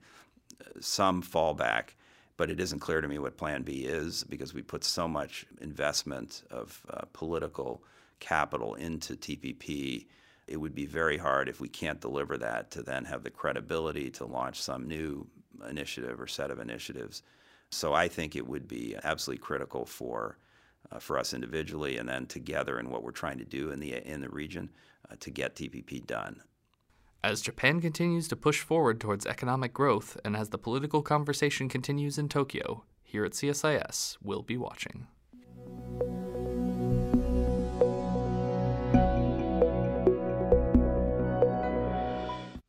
uh, 0.60 0.80
some 0.80 1.22
fallback 1.22 1.90
but 2.38 2.50
it 2.50 2.60
isn't 2.60 2.78
clear 2.78 3.00
to 3.02 3.08
me 3.08 3.18
what 3.18 3.36
Plan 3.36 3.62
B 3.62 3.84
is 3.84 4.24
because 4.24 4.54
we 4.54 4.62
put 4.62 4.84
so 4.84 5.06
much 5.06 5.44
investment 5.60 6.44
of 6.50 6.80
uh, 6.88 7.02
political 7.12 7.82
capital 8.20 8.76
into 8.76 9.16
TPP. 9.16 10.06
It 10.46 10.56
would 10.56 10.74
be 10.74 10.86
very 10.86 11.18
hard 11.18 11.48
if 11.48 11.60
we 11.60 11.68
can't 11.68 12.00
deliver 12.00 12.38
that 12.38 12.70
to 12.70 12.82
then 12.82 13.04
have 13.04 13.24
the 13.24 13.30
credibility 13.30 14.08
to 14.12 14.24
launch 14.24 14.62
some 14.62 14.86
new 14.86 15.26
initiative 15.68 16.20
or 16.20 16.28
set 16.28 16.52
of 16.52 16.60
initiatives. 16.60 17.24
So 17.70 17.92
I 17.92 18.06
think 18.06 18.36
it 18.36 18.46
would 18.46 18.68
be 18.68 18.96
absolutely 19.02 19.42
critical 19.42 19.84
for 19.84 20.38
uh, 20.92 21.00
for 21.00 21.18
us 21.18 21.34
individually 21.34 21.98
and 21.98 22.08
then 22.08 22.24
together 22.26 22.78
in 22.78 22.88
what 22.88 23.02
we're 23.02 23.10
trying 23.10 23.38
to 23.38 23.44
do 23.44 23.72
in 23.72 23.80
the 23.80 23.94
in 24.08 24.20
the 24.20 24.28
region 24.28 24.70
uh, 25.10 25.16
to 25.18 25.30
get 25.30 25.56
TPP 25.56 26.06
done. 26.06 26.40
As 27.24 27.40
Japan 27.42 27.80
continues 27.80 28.28
to 28.28 28.36
push 28.36 28.60
forward 28.60 29.00
towards 29.00 29.26
economic 29.26 29.72
growth 29.72 30.16
and 30.24 30.36
as 30.36 30.50
the 30.50 30.58
political 30.58 31.02
conversation 31.02 31.68
continues 31.68 32.16
in 32.16 32.28
Tokyo, 32.28 32.84
here 33.02 33.24
at 33.24 33.32
CSIS, 33.32 34.16
we'll 34.22 34.42
be 34.42 34.56
watching. 34.56 35.08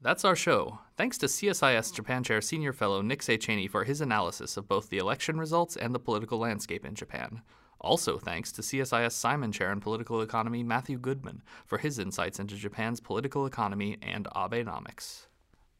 That's 0.02 0.26
our 0.26 0.36
show. 0.36 0.80
Thanks 0.98 1.20
to 1.20 1.28
CSIS 1.28 1.94
Japan 1.94 2.24
Chair 2.24 2.42
Senior 2.42 2.74
Fellow 2.74 3.04
Nick 3.04 3.22
Széchenyi 3.22 3.42
Cheney 3.42 3.68
for 3.68 3.84
his 3.84 4.02
analysis 4.02 4.58
of 4.58 4.68
both 4.68 4.90
the 4.90 4.98
election 4.98 5.38
results 5.38 5.76
and 5.76 5.94
the 5.94 6.00
political 6.00 6.40
landscape 6.40 6.86
in 6.86 6.96
Japan. 6.96 7.44
Also, 7.82 8.18
thanks 8.18 8.52
to 8.52 8.62
CSIS 8.62 9.14
Simon 9.14 9.52
Chair 9.52 9.72
in 9.72 9.80
Political 9.80 10.22
Economy 10.22 10.64
Matthew 10.64 10.98
Goodman 10.98 11.42
for 11.66 11.78
his 11.78 11.98
insights 11.98 12.40
into 12.40 12.56
Japan's 12.56 13.00
political 13.00 13.46
economy 13.46 13.98
and 14.02 14.26
Abenomics. 14.36 15.28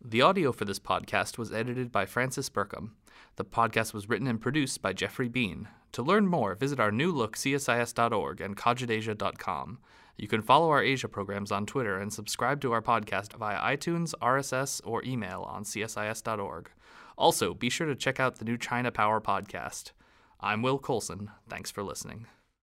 The 0.02 0.22
audio 0.22 0.54
for 0.54 0.64
this 0.64 0.80
podcast 0.80 1.38
was 1.38 1.52
edited 1.52 1.92
by 1.92 2.06
Francis 2.06 2.50
Burkham. 2.50 2.92
The 3.36 3.44
podcast 3.44 3.94
was 3.94 4.08
written 4.08 4.28
and 4.28 4.40
produced 4.40 4.82
by 4.82 4.94
Jeffrey 4.94 5.28
Bean. 5.28 5.68
To 5.92 6.02
learn 6.02 6.28
more, 6.28 6.56
visit 6.56 6.80
our 6.80 6.92
new 6.92 7.12
look 7.12 7.36
CSIS.org 7.36 8.40
and 8.40 8.56
CogitAsia.com. 8.56 9.80
You 10.18 10.28
can 10.28 10.42
follow 10.42 10.70
our 10.70 10.84
Asia 10.84 11.08
programs 11.08 11.52
on 11.52 11.66
Twitter 11.66 11.98
and 11.98 12.14
subscribe 12.14 12.62
to 12.62 12.72
our 12.72 12.82
podcast 12.82 13.34
via 13.36 13.60
iTunes, 13.60 14.14
RSS, 14.22 14.80
or 14.86 15.04
email 15.04 15.44
on 15.50 15.64
CSIS.org. 15.64 16.70
Also, 17.18 17.54
be 17.54 17.70
sure 17.70 17.88
to 17.88 17.96
check 17.96 18.20
out 18.20 18.38
the 18.38 18.46
new 18.46 18.58
China 18.58 18.92
Power 18.92 19.20
podcast. 19.20 19.92
I'm 20.42 20.62
Will 20.62 20.80
Colson. 20.80 21.32
Thanks 21.50 21.70
for 21.70 21.84
listening. 21.84 22.26